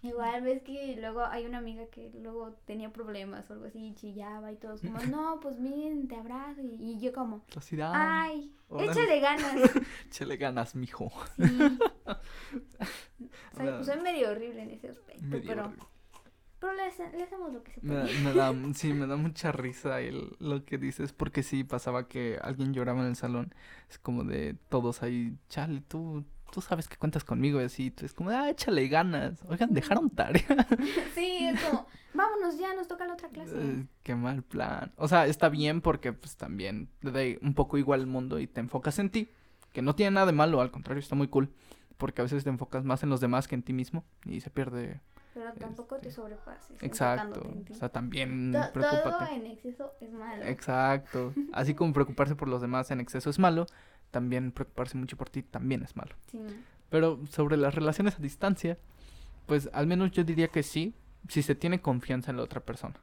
[0.00, 3.94] Igual ves que luego hay una amiga que luego tenía problemas o algo así y
[3.94, 6.60] chillaba y todos como, no, pues miren, te abrazo.
[6.62, 7.44] Y, y yo como,
[7.92, 8.92] ay, órale.
[8.92, 9.70] échale ganas.
[10.06, 11.10] échale ganas, mijo.
[11.36, 11.42] Sí.
[13.56, 15.84] soy, soy medio horrible en ese aspecto, Medio pero, horrible.
[16.60, 18.18] pero le, le hacemos lo que se Me da, puede.
[18.20, 22.38] me da- sí, me da mucha risa el, lo que dices, porque sí, pasaba que
[22.40, 23.54] alguien lloraba en el salón,
[23.90, 28.06] es como de todos ahí, chale, tú, tú sabes que cuentas conmigo y así, tú
[28.06, 30.44] es como, ah, échale ganas, oigan, dejaron tarea,
[31.14, 33.52] Sí, es como, vámonos ya, nos toca la otra clase.
[33.56, 37.78] Eh, qué mal plan, o sea, está bien porque pues también te da un poco
[37.78, 39.30] igual el mundo y te enfocas en ti,
[39.72, 41.52] que no tiene nada de malo, al contrario, está muy cool,
[41.96, 44.50] porque a veces te enfocas más en los demás que en ti mismo y se
[44.50, 45.00] pierde,
[45.34, 46.82] Pero tampoco te este, sobrepases.
[46.82, 47.72] exacto, en ti.
[47.72, 49.10] o sea, también preocúpate.
[49.26, 50.44] todo en exceso es malo.
[50.44, 51.32] Exacto.
[51.52, 53.66] Así como preocuparse por los demás en exceso es malo,
[54.10, 56.14] también preocuparse mucho por ti también es malo.
[56.30, 56.38] Sí.
[56.90, 58.78] Pero sobre las relaciones a distancia,
[59.46, 60.94] pues al menos yo diría que sí,
[61.28, 62.94] si se tiene confianza en la otra persona.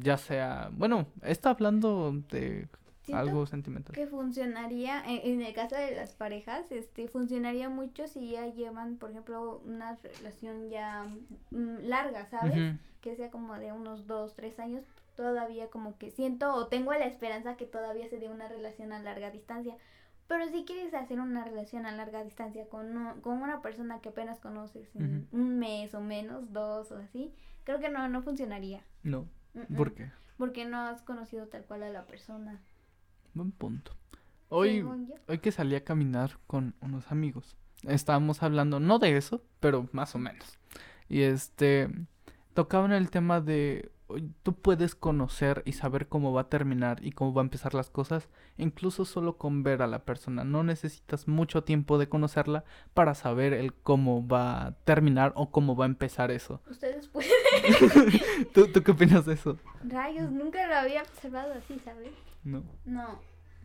[0.00, 2.68] Ya sea, bueno, está hablando de
[3.02, 3.94] Siento algo sentimental.
[3.94, 8.96] que funcionaría, en, en el caso de las parejas, este, funcionaría mucho si ya llevan,
[8.96, 11.06] por ejemplo, una relación ya
[11.50, 12.76] mm, larga, ¿sabes?
[13.02, 14.84] Que sea como de unos dos, tres años,
[15.16, 19.00] todavía como que siento o tengo la esperanza que todavía se dé una relación a
[19.00, 19.76] larga distancia.
[20.26, 24.40] Pero si quieres hacer una relación a larga distancia con, con una persona que apenas
[24.40, 28.82] conoces en un mes o menos, dos o así, creo que no, no funcionaría.
[29.02, 29.28] No.
[29.76, 30.10] ¿por qué?
[30.38, 32.60] Porque no has conocido tal cual a la persona.
[33.34, 33.92] Buen punto.
[34.48, 34.84] Hoy,
[35.28, 40.14] hoy que salí a caminar con unos amigos, estábamos hablando, no de eso, pero más
[40.14, 40.58] o menos.
[41.08, 41.88] Y este,
[42.54, 43.90] tocaban el tema de,
[44.42, 47.90] tú puedes conocer y saber cómo va a terminar y cómo va a empezar las
[47.90, 50.44] cosas, incluso solo con ver a la persona.
[50.44, 55.76] No necesitas mucho tiempo de conocerla para saber el cómo va a terminar o cómo
[55.76, 56.60] va a empezar eso.
[56.70, 57.30] Ustedes pueden.
[58.54, 59.56] ¿Tú, tú qué opinas de eso?
[59.84, 62.12] Rayos, nunca lo había observado así, ¿sabes?
[62.42, 62.62] No.
[62.84, 63.20] No.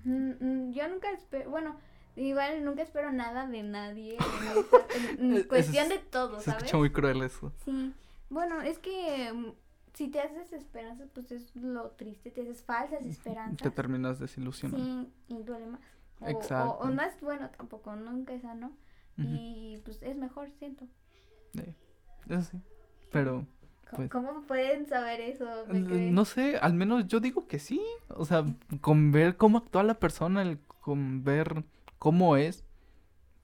[0.05, 1.49] Mm, mm, Yo nunca espero.
[1.49, 1.75] Bueno,
[2.15, 4.17] igual nunca espero nada de nadie.
[4.17, 6.63] En, esa- en- en Eso cuestión es- de todo, Se ¿sabes?
[6.63, 7.51] escucha muy cruel eso.
[7.65, 7.93] Sí.
[8.29, 9.47] Bueno, es que mm,
[9.93, 13.57] si te haces esperanzas, pues es lo triste, te haces falsas esperanzas.
[13.57, 14.85] Te terminas desilusionando.
[15.27, 15.81] Sí, y duele más.
[16.21, 16.73] O, Exacto.
[16.79, 18.67] O, o no es bueno tampoco, nunca es sano.
[19.17, 19.27] Ujú.
[19.27, 20.85] Y pues es mejor, siento.
[21.57, 21.73] Eh,
[22.27, 22.61] Eso sí.
[23.11, 23.45] Pero,
[23.95, 25.65] Pues- ¿Cómo pueden saber eso?
[25.67, 27.81] No sé, al menos yo digo que sí.
[28.09, 28.45] O sea,
[28.81, 31.63] con ver cómo actúa la persona, el, con ver
[31.97, 32.63] cómo es,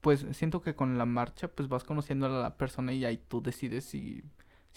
[0.02, 3.42] pues siento que con la marcha, pues vas conociendo a la persona y ahí tú
[3.42, 4.22] decides si,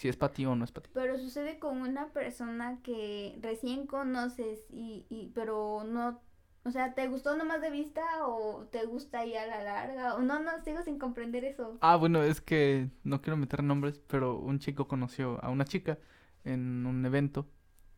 [0.00, 0.90] si es para ti o no es para ti.
[0.94, 6.22] Pero sucede con una persona que recién conoces y, y pero no,
[6.64, 10.14] o sea, ¿te gustó nomás de vista o te gusta ya a la larga?
[10.14, 11.76] O no, no, sigo sin comprender eso.
[11.82, 15.98] Ah, bueno, es que no quiero meter nombres, pero un chico conoció a una chica
[16.44, 17.46] en un evento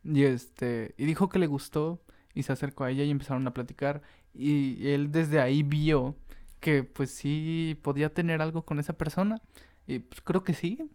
[0.03, 3.53] y este y dijo que le gustó y se acercó a ella y empezaron a
[3.53, 4.01] platicar
[4.33, 6.17] y él desde ahí vio
[6.59, 9.41] que pues sí podía tener algo con esa persona
[9.87, 10.89] y pues creo que sí.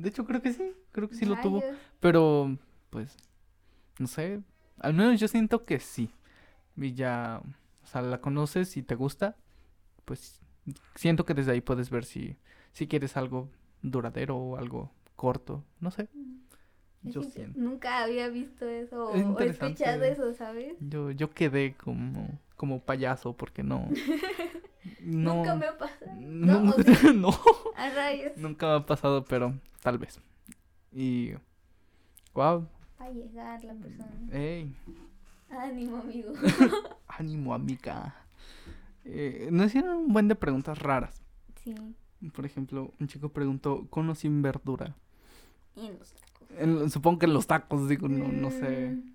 [0.00, 1.62] De hecho creo que sí, creo que sí lo tuvo,
[2.00, 2.56] pero
[2.90, 3.16] pues
[3.98, 4.40] no sé,
[4.78, 6.10] al menos yo siento que sí.
[6.76, 7.42] Y ya,
[7.82, 9.36] o sea, la conoces y te gusta,
[10.04, 10.40] pues
[10.94, 12.36] siento que desde ahí puedes ver si,
[12.72, 13.50] si quieres algo
[13.82, 16.08] duradero o algo corto, no sé.
[17.04, 17.58] Es Yo siento.
[17.58, 20.74] Nunca había visto eso o, Es o escuchado eso, ¿sabes?
[20.80, 23.88] Yo, yo quedé como, como payaso porque no.
[25.00, 25.34] No.
[25.36, 26.12] Nunca me ha pasado.
[26.20, 26.92] No, No, o sí.
[27.14, 27.30] no,
[27.76, 28.36] A rayos.
[28.36, 30.20] nunca me ha pasado, pero tal vez.
[30.92, 31.32] Y.
[32.34, 32.66] Wow,
[33.00, 34.10] Va a llegar la persona.
[34.32, 34.74] ey,
[35.50, 36.32] Ánimo, amigo.
[37.08, 38.14] ánimo, amiga.
[39.04, 41.20] Eh, nos hicieron un buen de preguntas raras.
[41.62, 41.74] Sí.
[42.34, 44.94] Por ejemplo, un chico preguntó, ¿con o sin verdura?
[45.76, 46.48] Y en los tacos.
[46.58, 48.90] En- supongo que en los tacos, digo, no, no sé.
[48.92, 49.12] Mm,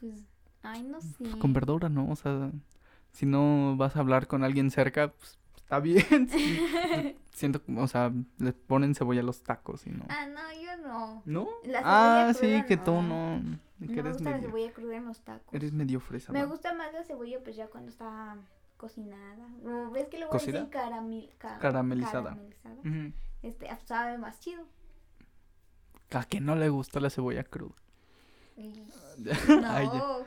[0.00, 0.22] Pues,
[0.62, 1.38] ay, no sé.
[1.38, 2.10] Con verdura, ¿no?
[2.10, 2.50] O sea,
[3.14, 6.28] si no vas a hablar con alguien cerca, pues está bien.
[6.28, 6.60] sí.
[7.32, 10.04] Siento, o sea, le ponen cebolla a los tacos y no.
[10.08, 11.22] Ah, no, yo no.
[11.24, 11.48] ¿No?
[11.64, 13.38] La Ah, sí, que tú no.
[13.40, 13.58] no.
[13.80, 15.52] No Que me eres gusta la cebolla cruda en los tacos.
[15.52, 16.32] eres medio fresa.
[16.32, 18.36] Me gusta más la cebolla pues ya cuando está
[18.76, 19.48] cocinada.
[19.64, 22.36] O ¿Ves que luego dicen caramel, ca- Caramelizada.
[22.62, 23.12] caramelizada?
[23.42, 24.64] Este, sabe más chido.
[26.12, 27.74] A que no le gusta la cebolla cruda.
[28.56, 28.84] Y-
[29.66, 29.86] Ay.
[29.88, 30.18] No.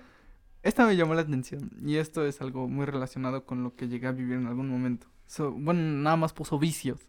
[0.67, 4.07] Esta me llamó la atención y esto es algo muy relacionado con lo que llegué
[4.07, 5.07] a vivir en algún momento.
[5.25, 6.99] So, bueno, nada más puso vicios,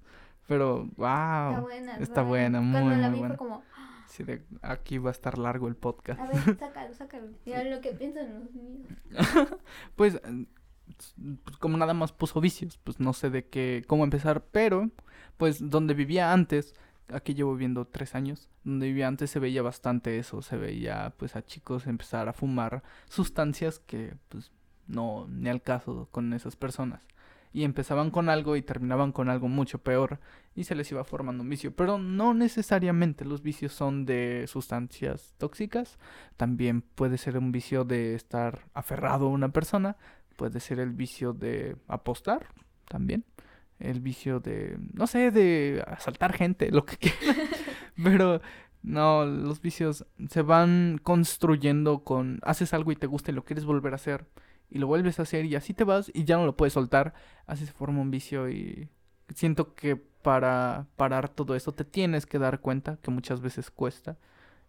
[0.46, 1.06] pero wow.
[1.50, 1.96] Está buena.
[1.98, 3.36] está buena, muy, Cuando la muy vi buena.
[3.36, 3.62] fue como,
[4.06, 6.20] Sí, de- aquí va a estar largo el podcast.
[6.20, 7.26] a ver, sácalo, sácalo.
[7.44, 8.86] Mira lo que piensan los míos.
[9.96, 10.20] Pues,
[11.44, 14.90] pues, como nada más puso vicios, pues no sé de qué, cómo empezar, pero
[15.36, 16.74] pues donde vivía antes,
[17.12, 21.36] aquí llevo viviendo tres años, donde vivía antes se veía bastante eso, se veía pues
[21.36, 24.52] a chicos empezar a fumar sustancias que pues
[24.86, 27.02] no, ni al caso con esas personas.
[27.52, 30.20] Y empezaban con algo y terminaban con algo mucho peor
[30.54, 31.74] y se les iba formando un vicio.
[31.74, 35.98] Pero no necesariamente los vicios son de sustancias tóxicas.
[36.36, 39.96] También puede ser un vicio de estar aferrado a una persona.
[40.36, 42.48] Puede ser el vicio de apostar
[42.86, 43.24] también.
[43.78, 47.36] El vicio de, no sé, de asaltar gente, lo que quieran.
[48.02, 48.40] Pero
[48.82, 53.64] no, los vicios se van construyendo con, haces algo y te gusta y lo quieres
[53.64, 54.26] volver a hacer.
[54.70, 57.14] Y lo vuelves a hacer y así te vas y ya no lo puedes soltar.
[57.46, 58.88] Así se forma un vicio y
[59.34, 64.16] siento que para parar todo eso te tienes que dar cuenta que muchas veces cuesta.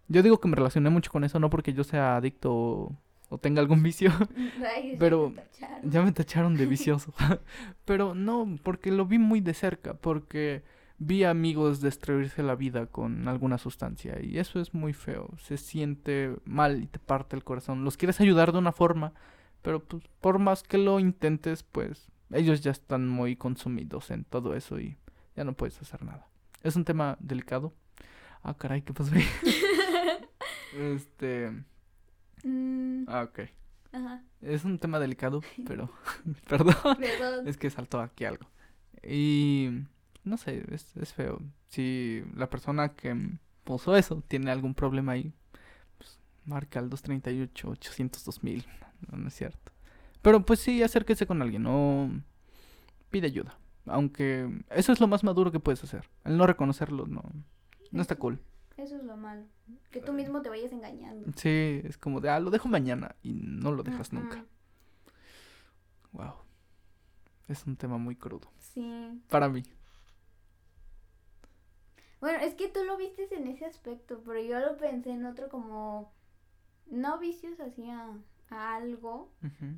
[0.08, 2.95] Yo digo que me relacioné mucho con eso, no porque yo sea adicto
[3.30, 4.12] o, tenga algún vicio.
[4.76, 5.92] Ay, ya Pero- te tacharon.
[5.92, 7.13] ya me tacharon de vicioso.
[7.86, 10.63] Pero no, porque lo vi muy de cerca, porque
[10.98, 15.30] vi amigos destruirse la vida con alguna sustancia y eso es muy feo.
[15.38, 17.86] Se siente mal y te parte el corazón.
[17.86, 19.13] Los quieres ayudar de una forma,
[19.62, 24.56] pero pues, por más que lo intentes, pues ellos ya están muy consumidos en todo
[24.56, 24.98] eso y
[25.36, 26.28] ya no puedes hacer nada.
[26.63, 27.74] Es un tema delicado.
[28.44, 29.24] Ah, caray, ¿qué pasó ahí?
[30.78, 31.63] este...
[32.43, 33.39] Mm, Ah, ok.
[33.91, 35.89] ajá, Es un tema delicado, pero...
[36.47, 36.75] Perdón.
[36.99, 37.47] perdón.
[37.47, 38.47] Es que saltó aquí algo.
[39.04, 39.69] Y
[40.23, 41.41] no sé, es, es feo.
[41.67, 43.15] Si la persona que
[43.63, 45.34] puso eso tiene algún problema ahí,
[45.97, 48.65] pues marca al 238 800 2000.
[49.12, 49.71] No, no es cierto.
[50.21, 52.12] Pero pues sí, acérquese con alguien, no
[53.10, 53.58] pide ayuda.
[53.86, 56.10] Aunque eso es lo más maduro que puedes hacer.
[56.25, 57.23] El no reconocerlo no,
[57.91, 58.39] no está cool.
[58.80, 59.44] Eso es lo malo.
[59.92, 61.30] Que tú mismo te vayas engañando.
[61.36, 64.46] Sí, es como de, ah, lo dejo mañana y no lo dejas nunca.
[66.13, 66.34] Wow.
[67.50, 68.50] Es un tema muy crudo.
[68.60, 69.22] Sí.
[69.28, 69.63] Para mí.
[72.22, 75.50] Bueno, es que tú lo vistes en ese aspecto, pero yo lo pensé en otro
[75.50, 76.13] como,
[76.88, 78.13] no vicios así a,
[78.50, 79.32] a algo,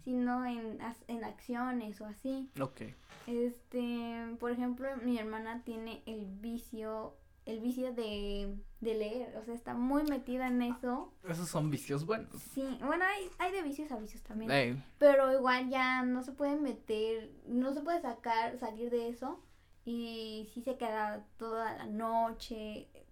[0.04, 2.50] sino en, en acciones o así.
[2.60, 2.82] Ok.
[3.28, 9.54] Este, por ejemplo, mi hermana tiene el vicio el vicio de, de leer, o sea,
[9.54, 11.14] está muy metida en eso.
[11.28, 12.42] Esos son vicios buenos.
[12.54, 14.84] Sí, bueno, hay, hay de vicios a vicios también.
[15.00, 19.44] Pero igual ya no se puede meter, no se puede sacar, salir de eso.
[19.84, 23.08] Y sí se queda toda la noche eh,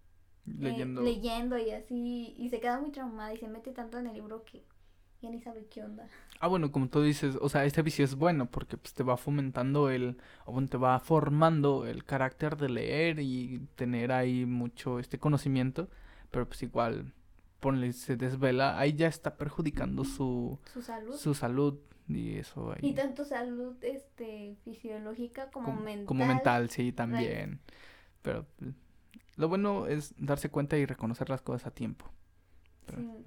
[0.45, 1.01] leyendo.
[1.01, 2.35] leyendo y así.
[2.37, 4.63] Y se queda muy traumada y se mete tanto en el libro que
[5.21, 6.07] ya ni sabe qué onda.
[6.39, 9.17] Ah, bueno, como tú dices, o sea, este vicio es bueno porque pues, te va
[9.17, 14.99] fomentando el, o bueno, te va formando el carácter de leer y tener ahí mucho
[14.99, 15.89] este conocimiento,
[16.31, 17.11] pero pues igual,
[17.59, 21.15] ponle, se desvela, ahí ya está perjudicando su, Su salud.
[21.15, 21.77] su salud
[22.07, 22.79] y eso ahí.
[22.89, 26.05] Y tanto salud este fisiológica como com- mental.
[26.05, 27.59] Como mental, sí, también.
[28.21, 28.71] Pero pues,
[29.35, 32.05] lo bueno es darse cuenta y reconocer las cosas a tiempo.
[32.85, 33.23] Pero, Sí.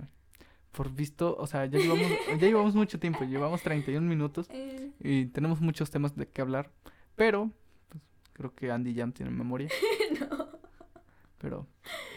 [0.73, 4.47] Eh, por visto, o sea, ya llevamos, ya llevamos mucho tiempo, llevamos 31 minutos.
[4.51, 6.71] Eh, Y tenemos muchos temas de qué hablar.
[7.17, 7.51] Pero,
[7.89, 9.69] pues, creo que Andy ya no tiene memoria.
[11.39, 11.67] Pero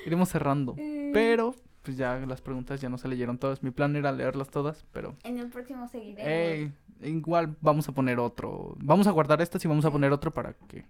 [0.05, 0.75] iremos cerrando.
[0.77, 3.63] eh, Pero, pues ya las preguntas ya no se leyeron todas.
[3.63, 5.15] Mi plan era leerlas todas, pero...
[5.23, 6.27] En el próximo seguiremos.
[6.27, 8.75] Ey, igual vamos a poner otro.
[8.77, 10.85] Vamos a guardar estas y vamos a poner otro para que...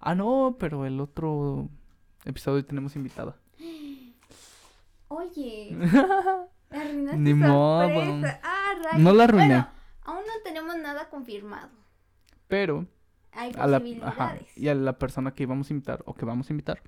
[0.00, 1.68] Ah, no, pero el otro
[2.24, 3.36] episodio tenemos invitada.
[5.08, 5.76] Oye,
[6.70, 7.82] arruinaste Ni modo.
[7.88, 8.40] sorpresa.
[8.42, 8.98] Ah, rayos.
[9.02, 9.46] No la arruiné.
[9.48, 9.68] Bueno,
[10.04, 11.68] aún no tenemos nada confirmado.
[12.48, 12.86] Pero
[13.32, 14.56] Hay a la, ajá, posibilidades.
[14.58, 16.82] y a la persona que íbamos a invitar o que vamos a invitar,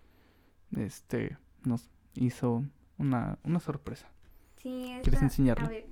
[0.76, 2.64] este, nos hizo
[2.98, 4.08] una, una sorpresa.
[4.62, 5.66] Sí, ¿Quieres enseñarlo?
[5.66, 5.86] A ver.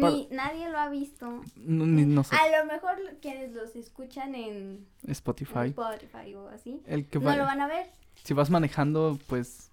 [0.00, 1.42] Para- Ni, nadie lo ha visto.
[1.56, 5.68] No, ni- no sé, A lo mejor quienes los escuchan en en Spotify.
[5.70, 7.86] Spotify o así, El que no va, lo van a ver.
[8.22, 9.72] si vas manejando, pues,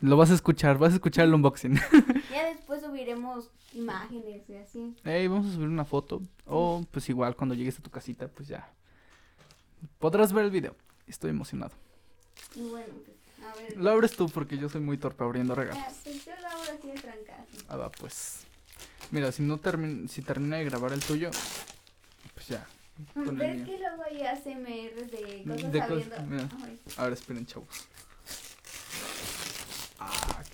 [0.00, 1.78] lo vas a escuchar, vas a escuchar el unboxing.
[2.30, 4.96] Ya después subiremos imágenes y así.
[5.04, 6.20] Ey, vamos a subir una foto.
[6.46, 8.68] O, pues igual, cuando llegues a tu casita, pues ya.
[9.98, 10.74] Podrás ver el video.
[11.06, 11.72] Estoy emocionado.
[12.56, 13.76] Y bueno, pues, a ver.
[13.76, 15.82] Lo abres tú porque yo soy muy torpe abriendo regalos.
[15.86, 17.64] Ah, pues yo lo hago así de trancazo.
[17.68, 18.40] Ah, va, pues.
[19.10, 21.30] Mira, si no termina, si termina de grabar el tuyo,
[22.34, 22.66] pues ya.
[23.12, 23.66] Con el Pero es mío.
[23.66, 26.48] que luego hay ASMR de cosas De cosas, mira.
[26.64, 27.68] Ay, A ver, esperen, chavos.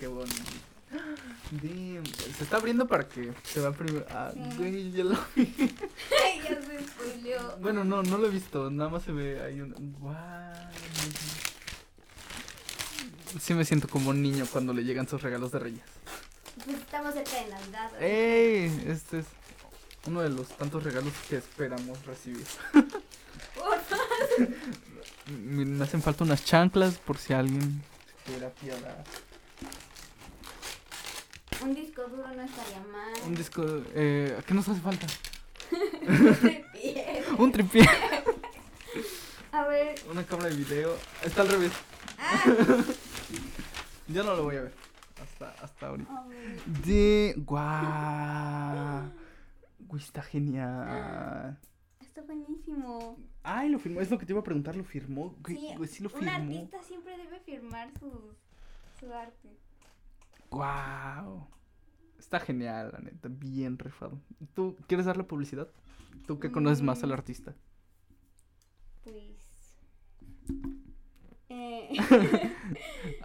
[0.01, 0.35] Qué bonito.
[1.51, 4.03] Damn, Se está abriendo para que se vea primero.
[4.09, 4.57] Ah, Sí.
[4.57, 5.53] güey, ya lo vi.
[6.43, 7.57] ya se spoileó.
[7.59, 8.71] Bueno, no, no lo he visto.
[8.71, 9.95] Nada más se ve ahí un.
[9.99, 10.15] Guau.
[13.39, 15.83] Sí me siento como un niño cuando le llegan sus regalos de reyes.
[16.65, 17.91] Pues estamos cerca de Navidad.
[17.91, 17.99] ¿no?
[17.99, 18.83] ¡Ey!
[18.87, 19.25] Este es
[20.07, 22.47] uno de los tantos regalos que esperamos recibir.
[25.27, 27.83] Me me hacen falta unas chanclas por si alguien
[28.25, 29.05] se quiera piedad.
[31.63, 33.13] Un disco duro no estaría mal.
[33.27, 33.63] Un disco.
[33.93, 35.07] Eh, ¿Qué nos hace falta?
[35.71, 37.23] de piel.
[37.37, 37.87] Un tripié.
[39.51, 39.95] A ver.
[40.09, 40.95] Una cámara de video.
[41.23, 41.71] Está al revés.
[42.17, 42.43] Ah,
[44.07, 44.73] Yo no lo voy a ver.
[45.21, 46.25] Hasta, hasta ahorita.
[46.85, 47.35] De.
[47.37, 49.11] ¡Guau!
[49.79, 51.57] Güey, está genial.
[51.99, 53.17] Está buenísimo.
[53.43, 54.01] Ay, lo firmó.
[54.01, 54.75] Es lo que te iba a preguntar.
[54.75, 55.35] ¿Lo firmó?
[55.45, 56.35] Sí, güey, sí lo un firmó.
[56.35, 58.11] artista siempre debe firmar sus,
[58.99, 59.49] su arte.
[60.51, 61.47] ¡Guau!
[62.19, 63.29] Está genial, la neta.
[63.31, 64.19] Bien rifado.
[64.53, 65.67] ¿Tú quieres darle publicidad?
[66.27, 67.13] ¿Tú que conoces más al Mm.
[67.13, 67.55] artista?
[69.03, 69.77] Pues.
[71.49, 71.89] Eh,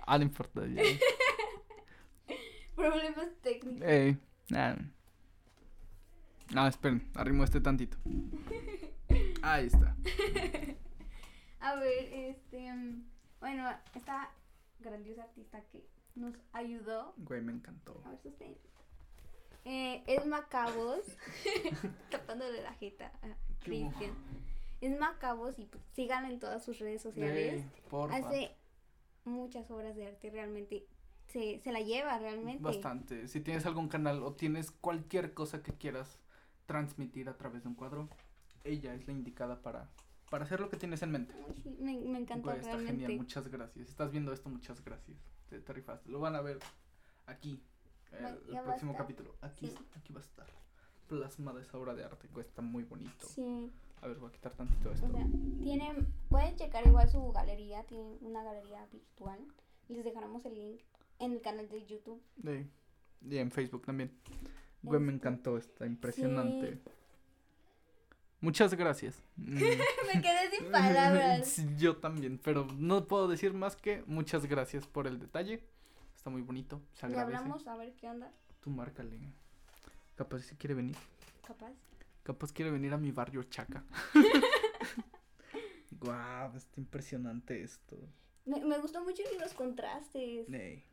[0.07, 0.67] Ah, no importa.
[0.67, 0.83] ya.
[2.77, 3.83] problemas técnicos.
[3.87, 4.19] Ey,
[4.51, 4.77] nah.
[6.55, 7.03] No, esperen.
[7.15, 7.97] Arrimo este tantito.
[9.43, 9.97] Ahí está.
[11.61, 12.73] A ver, este.
[12.73, 13.05] mm,
[13.41, 14.31] Bueno, esta
[14.81, 15.85] grandiosa artista que
[16.17, 17.15] nos ayudó.
[17.19, 18.03] Güey, me encantó.
[18.05, 18.57] A ver, sostén.
[19.65, 21.01] Eh, es Macabos.
[22.11, 24.15] tapándole la jeta a Cristian.
[24.81, 27.65] Es Macabos y pues, síganlo en todas sus redes sociales.
[27.65, 27.71] Ey.
[28.13, 28.51] Hace
[29.25, 30.87] muchas obras de arte, realmente.
[31.29, 32.63] Se, se la lleva realmente.
[32.63, 33.27] Bastante.
[33.29, 36.21] Si tienes algún canal o tienes cualquier cosa que quieras
[36.67, 38.09] transmitir a través de un cuadro,
[38.65, 39.91] ella es la indicada para,
[40.31, 41.35] para hacer lo que tienes en mente.
[41.79, 43.89] Me, me encanta está genial, muchas gracias.
[43.89, 45.17] Estás viendo esto, muchas gracias.
[45.49, 46.11] Te, te rifaste.
[46.11, 46.59] Lo van a ver
[47.27, 47.63] aquí,
[48.13, 49.35] el, próximo capítulo.
[49.41, 49.77] Aquí, Sí.
[49.97, 50.47] aquí va a estar
[51.09, 52.29] plasmada esa obra de arte.
[52.41, 53.27] Está muy bonito.
[53.29, 53.71] Sí,
[54.03, 55.07] A ver, voy a quitar tantito esto.
[55.07, 55.27] o sea,
[55.63, 59.39] tienen, pueden checar igual su galería, tienen una galería virtual.
[59.89, 60.81] Les dejaremos el link
[61.21, 62.21] en el canal de YouTube.
[62.43, 62.69] Sí.
[63.23, 64.13] Y en Facebook también.
[64.83, 66.75] Güey, me Este, encantó, está impresionante.
[66.75, 66.81] sí.
[68.47, 69.21] Muchas gracias.
[69.37, 69.55] Mm.
[69.55, 71.61] me quedé sin palabras.
[71.77, 75.63] Yo también, pero no puedo decir más que muchas gracias por el detalle.
[76.17, 77.37] Está muy bonito, se Le agradece.
[77.39, 78.31] hablamos a ver qué onda,
[78.61, 79.19] Tú márcale.
[80.15, 80.97] Capaz si quiere venir.
[81.47, 81.73] capaz.
[82.23, 83.85] Capaz quiere venir a mi barrio Chaca.
[85.91, 87.97] Guau, está impresionante esto.
[88.45, 90.49] Me, me gustó mucho los contrastes.
[90.53, 90.85] Ey.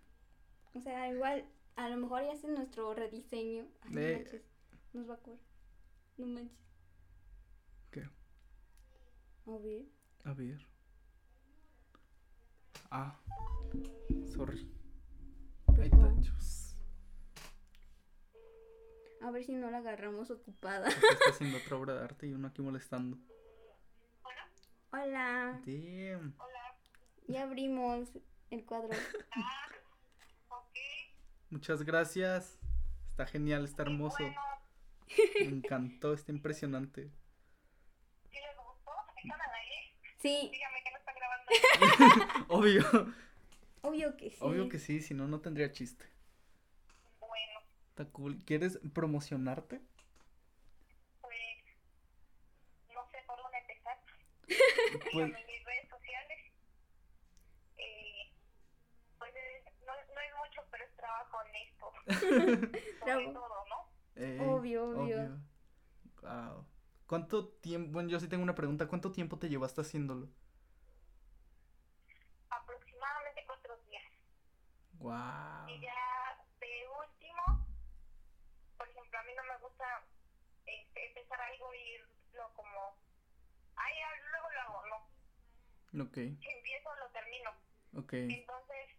[0.74, 1.45] O sea, igual,
[1.76, 3.66] a lo mejor ya es nuestro rediseño.
[3.82, 4.41] Ay, no manches.
[4.93, 5.41] Nos va a cobrar.
[6.18, 6.58] No manches.
[9.46, 9.86] A ver.
[10.24, 10.66] A ver.
[12.89, 13.20] Ah.
[14.34, 14.72] Sorry.
[15.76, 16.22] Perdón.
[16.22, 16.78] tachos.
[19.22, 20.86] A ver si no la agarramos ocupada.
[20.86, 23.18] Porque está haciendo otra obra de arte y uno aquí molestando.
[24.91, 25.60] Hola.
[25.66, 26.36] Damn.
[27.28, 28.10] Ya abrimos
[28.50, 28.89] el cuadro.
[31.50, 32.60] Muchas gracias.
[33.10, 34.24] Está genial, está hermoso.
[35.39, 37.12] Me encantó, está impresionante.
[39.24, 39.95] ¿Están al aire?
[40.19, 42.45] Sí, Dígame que no están grabando.
[42.49, 43.13] Obvio.
[43.82, 44.38] obvio que sí.
[44.41, 46.05] Obvio que sí, si no, no tendría chiste.
[47.19, 47.59] Bueno,
[47.89, 48.41] Está cool.
[48.45, 49.82] ¿Quieres promocionarte?
[51.21, 51.36] pues
[52.93, 53.97] no sé por dónde empezar.
[54.93, 56.39] Pues, Síganme en mis redes sociales.
[57.78, 58.32] Eh,
[59.17, 61.91] pues es- no, no es mucho, pero es trabajo honesto.
[62.99, 63.89] Sobre todo, ¿no?
[64.15, 65.41] eh, Obvio, obvio.
[66.21, 66.65] Wow.
[67.14, 67.91] ¿Cuánto tiempo?
[67.91, 68.88] Bueno, yo sí tengo una pregunta.
[68.88, 70.34] ¿Cuánto tiempo te llevaste haciéndolo?
[72.49, 74.03] Aproximadamente cuatro días.
[74.93, 75.68] Wow.
[75.68, 75.93] Y ya
[76.59, 77.68] de último,
[78.78, 79.86] por ejemplo, a mí no me gusta
[80.66, 81.78] este, empezar algo y
[82.32, 82.97] irlo como,
[83.76, 84.82] ay, ya, luego lo hago,
[85.93, 86.03] no.
[86.05, 87.51] Ok, Si empiezo, lo termino.
[87.93, 88.14] ok.
[88.14, 88.89] Entonces,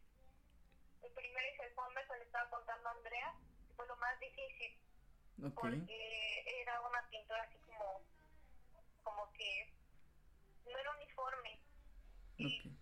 [1.03, 3.35] el primero y el fondo, eso le estaba contando a Andrea,
[3.75, 4.79] fue lo más difícil,
[5.53, 8.01] Porque era una pintura así como,
[9.03, 9.73] como que
[10.65, 11.61] no era uniforme.
[12.39, 12.73] Y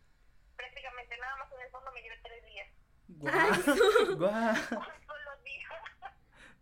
[0.56, 2.68] prácticamente nada más en el fondo me llevé tres días.
[3.08, 4.16] Guau.
[4.18, 4.54] Guau.
[4.70, 5.68] Un solo día.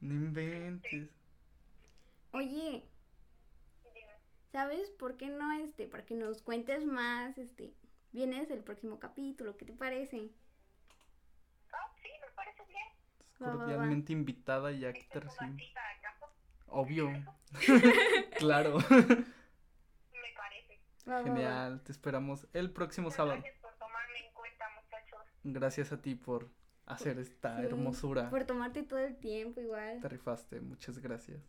[0.01, 1.11] No inventes.
[2.33, 2.91] Oye.
[4.53, 5.87] ¿sabes por qué no este?
[5.87, 7.73] Para que nos cuentes más, este.
[8.13, 10.31] Vienes el próximo capítulo, ¿qué te parece?
[11.73, 12.89] Ah, sí, me parece bien.
[13.41, 15.21] Cordialmente invitada y aquí te
[16.67, 17.11] Obvio.
[18.39, 18.79] claro.
[18.91, 19.25] me
[20.37, 21.25] parece.
[21.25, 21.83] Genial.
[21.83, 23.41] Te esperamos el próximo Muchas sábado.
[23.41, 25.21] Gracias por tomarme en cuenta, muchachos.
[25.43, 26.51] Gracias a ti por
[26.85, 28.29] hacer esta Sí, hermosura.
[28.29, 30.01] Por tomarte todo el tiempo igual.
[30.01, 30.61] Te rifaste.
[30.61, 31.41] Muchas gracias.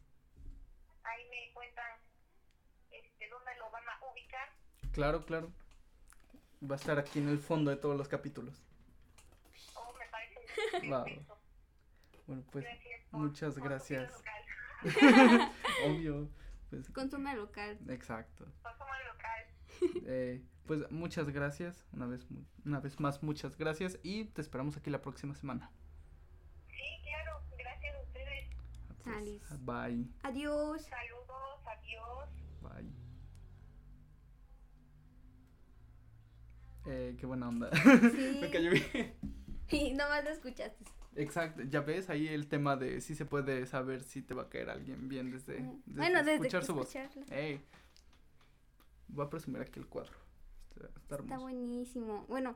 [1.03, 1.91] Ahí me cuentan
[2.89, 4.49] este, dónde lo van a ubicar.
[4.93, 5.51] Claro, claro.
[6.63, 8.63] Va a estar aquí en el fondo de todos los capítulos.
[9.75, 11.05] Oh, me parece Va.
[12.27, 14.11] Bueno, pues Gracias por- muchas por gracias.
[14.11, 14.41] local.
[15.87, 16.29] Obvio.
[16.69, 17.77] Pues Consume local.
[17.89, 18.45] exacto.
[18.63, 20.01] Tomar local.
[20.05, 21.85] Eh, pues muchas gracias.
[21.91, 22.25] Una vez,
[22.65, 23.99] una vez más, muchas gracias.
[24.03, 25.69] Y te esperamos aquí la próxima semana.
[26.69, 27.41] Sí, claro.
[27.57, 28.49] Gracias a ustedes.
[28.87, 29.65] Pues, Salis.
[29.65, 30.07] bye.
[30.23, 30.83] Adiós.
[30.83, 31.61] Saludos.
[31.67, 32.29] Adiós.
[32.61, 32.91] Bye.
[36.85, 37.69] Eh, qué buena onda.
[37.75, 38.37] Sí.
[38.41, 39.13] Me cayó bien.
[39.73, 40.83] Y nomás lo escuchaste.
[41.15, 44.49] Exacto, ya ves ahí el tema de si se puede saber si te va a
[44.49, 45.81] caer alguien bien desde, Ujú.
[45.85, 46.95] desde Bueno, desde escuchar su voz.
[46.95, 47.37] escucharla.
[47.37, 47.61] Ey,
[49.09, 50.13] voy a presumir aquí el cuadro.
[50.75, 52.25] Está, está Está buenísimo.
[52.29, 52.55] Bueno,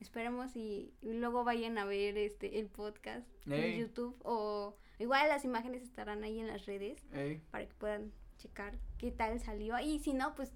[0.00, 3.74] esperemos y, y luego vayan a ver este el podcast Ey.
[3.74, 7.04] en YouTube o igual las imágenes estarán ahí en las redes
[7.50, 10.52] para que puedan checar qué tal salió y si no pues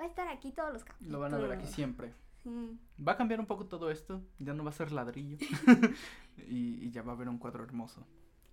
[0.00, 1.12] va a estar aquí todos los capítulos.
[1.12, 2.12] lo van a ver aquí siempre.
[2.42, 2.78] Sí.
[3.06, 5.36] Va a cambiar un poco todo esto, ya no va a ser ladrillo
[6.48, 8.06] y, y ya va a haber un cuadro hermoso.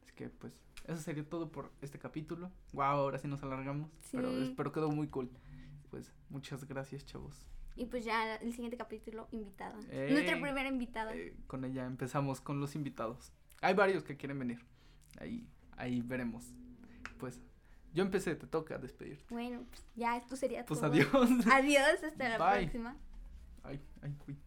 [0.04, 0.54] Así que pues
[0.86, 2.52] eso sería todo por este capítulo.
[2.74, 5.30] Wow, ahora sí nos alargamos, pero espero quedó muy cool.
[5.90, 7.46] Pues muchas gracias, chavos.
[7.76, 9.80] Y pues ya el siguiente capítulo invitada.
[9.90, 10.12] Ey.
[10.12, 11.16] Nuestra primera invitada.
[11.16, 13.32] Eh, con ella empezamos con los invitados.
[13.62, 14.60] Hay varios que quieren venir.
[15.20, 16.54] Ahí, ahí veremos.
[17.18, 17.42] Pues
[17.94, 19.26] yo empecé, te toca despedirte.
[19.34, 20.92] Bueno, pues ya esto sería Pues todo.
[20.92, 21.08] adiós.
[21.52, 22.96] Adiós, hasta la próxima.
[23.64, 24.38] Ay, ay, uy.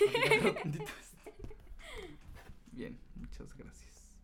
[0.70, 0.84] Esto.
[2.80, 4.16] Bien, muchas gracias.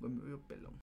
[0.00, 0.72] Bueno, me veo pelón.